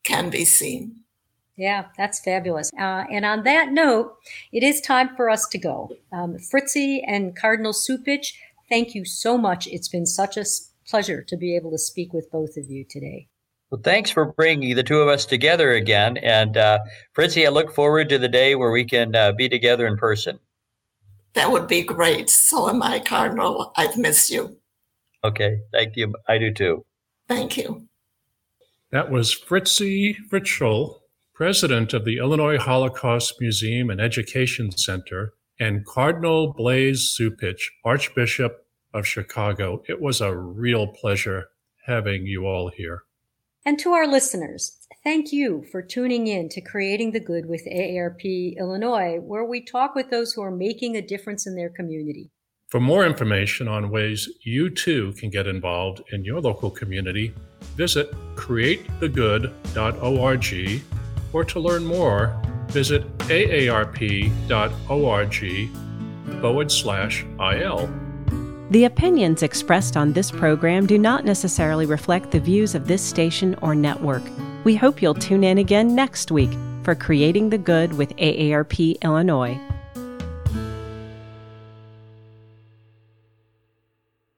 can 0.05 0.31
be 0.31 0.45
seen. 0.45 1.05
Yeah, 1.59 1.87
that's 1.97 2.21
fabulous. 2.21 2.71
Uh, 2.79 3.05
and 3.11 3.25
on 3.25 3.43
that 3.43 3.73
note, 3.73 4.15
it 4.53 4.63
is 4.63 4.81
time 4.81 5.11
for 5.17 5.29
us 5.29 5.45
to 5.49 5.59
go. 5.59 5.91
Um, 6.13 6.37
Fritzie 6.37 7.03
and 7.05 7.35
Cardinal 7.35 7.73
Cupich, 7.73 8.33
Thank 8.69 8.95
you 8.95 9.05
so 9.05 9.39
much. 9.39 9.67
It's 9.67 9.89
been 9.89 10.07
such 10.07 10.37
a 10.37 10.45
pleasure 10.87 11.23
to 11.23 11.37
be 11.37 11.57
able 11.57 11.71
to 11.71 11.79
speak 11.79 12.13
with 12.13 12.31
both 12.31 12.57
of 12.57 12.69
you 12.69 12.85
today. 12.89 13.29
Well, 13.71 13.81
thanks 13.83 14.11
for 14.11 14.33
bringing 14.33 14.75
the 14.77 14.83
two 14.83 15.01
of 15.01 15.09
us 15.09 15.27
together 15.27 15.73
again. 15.73 16.17
And 16.19 16.57
uh, 16.57 16.79
Fritzie, 17.17 17.47
I 17.47 17.51
look 17.51 17.75
forward 17.75 18.09
to 18.09 18.19
the 18.19 18.29
day 18.29 18.55
where 18.55 18.71
we 18.71 18.85
can 18.85 19.15
uh, 19.15 19.33
be 19.33 19.49
together 19.49 19.87
in 19.87 19.97
person. 19.97 20.39
That 21.35 21.53
would 21.53 21.69
be 21.69 21.83
great. 21.83 22.31
So 22.31 22.69
am 22.71 22.83
I, 22.83 23.01
Cardinal. 23.01 23.73
I've 23.77 23.99
missed 23.99 24.31
you. 24.31 24.57
Okay. 25.23 25.61
Thank 25.73 25.97
you. 25.97 26.15
I 26.27 26.39
do 26.39 26.53
too. 26.53 26.85
Thank 27.29 27.59
you. 27.59 27.87
That 28.91 29.11
was 29.11 29.35
Fritzie 29.35 30.17
Fritzshall, 30.31 31.01
president 31.35 31.93
of 31.93 32.07
the 32.07 32.17
Illinois 32.17 32.57
Holocaust 32.57 33.35
Museum 33.39 33.91
and 33.91 34.01
Education 34.01 34.71
Center 34.71 35.35
and 35.61 35.85
Cardinal 35.85 36.53
Blase 36.53 37.19
Cupich, 37.19 37.63
Archbishop 37.85 38.65
of 38.95 39.05
Chicago. 39.07 39.83
It 39.89 40.01
was 40.01 40.21
a 40.21 40.37
real 40.37 40.87
pleasure 40.87 41.49
having 41.87 42.27
you 42.27 42.47
all 42.47 42.69
here. 42.69 43.03
And 43.65 43.79
to 43.81 43.91
our 43.93 44.07
listeners, 44.07 44.79
thank 45.05 45.33
you 45.33 45.65
for 45.71 45.83
tuning 45.83 46.27
in 46.27 46.49
to 46.51 46.61
Creating 46.61 47.13
the 47.13 47.21
Good 47.21 47.47
with 47.47 47.65
AARP 47.67 48.59
Illinois, 48.59 49.21
where 49.21 49.45
we 49.45 49.61
talk 49.61 49.95
with 49.95 50.11
those 50.11 50.33
who 50.33 50.43
are 50.43 50.51
making 50.51 50.97
a 50.97 51.03
difference 51.03 51.47
in 51.47 51.55
their 51.55 51.69
community. 51.69 52.33
For 52.69 52.81
more 52.81 53.07
information 53.07 53.69
on 53.69 53.91
ways 53.91 54.29
you 54.43 54.69
too 54.69 55.15
can 55.19 55.31
get 55.31 55.47
involved 55.47 56.03
in 56.13 56.25
your 56.25 56.41
local 56.41 56.71
community, 56.71 57.33
visit 57.77 58.11
createthegood.org 58.37 60.83
or 61.33 61.45
to 61.45 61.61
learn 61.61 61.85
more, 61.85 62.43
visit 62.69 63.19
aarp.org 63.19 64.31
forward 66.41 66.71
slash 66.71 67.25
IL. 67.41 67.91
The 68.71 68.85
opinions 68.85 69.43
expressed 69.43 69.97
on 69.97 70.13
this 70.13 70.31
program 70.31 70.87
do 70.87 70.99
not 70.99 71.25
necessarily 71.25 71.87
reflect 71.87 72.31
the 72.31 72.41
views 72.41 72.75
of 72.75 72.87
this 72.87 73.03
station 73.03 73.57
or 73.63 73.75
network. 73.75 74.23
We 74.65 74.77
hope 74.77 75.01
you'll 75.01 75.15
tune 75.15 75.43
in 75.43 75.59
again 75.59 75.95
next 75.95 76.31
week 76.31 76.51
for 76.83 76.95
Creating 76.95 77.49
the 77.49 77.59
Good 77.59 77.95
with 77.95 78.15
AARP 78.17 79.01
Illinois. 79.03 79.59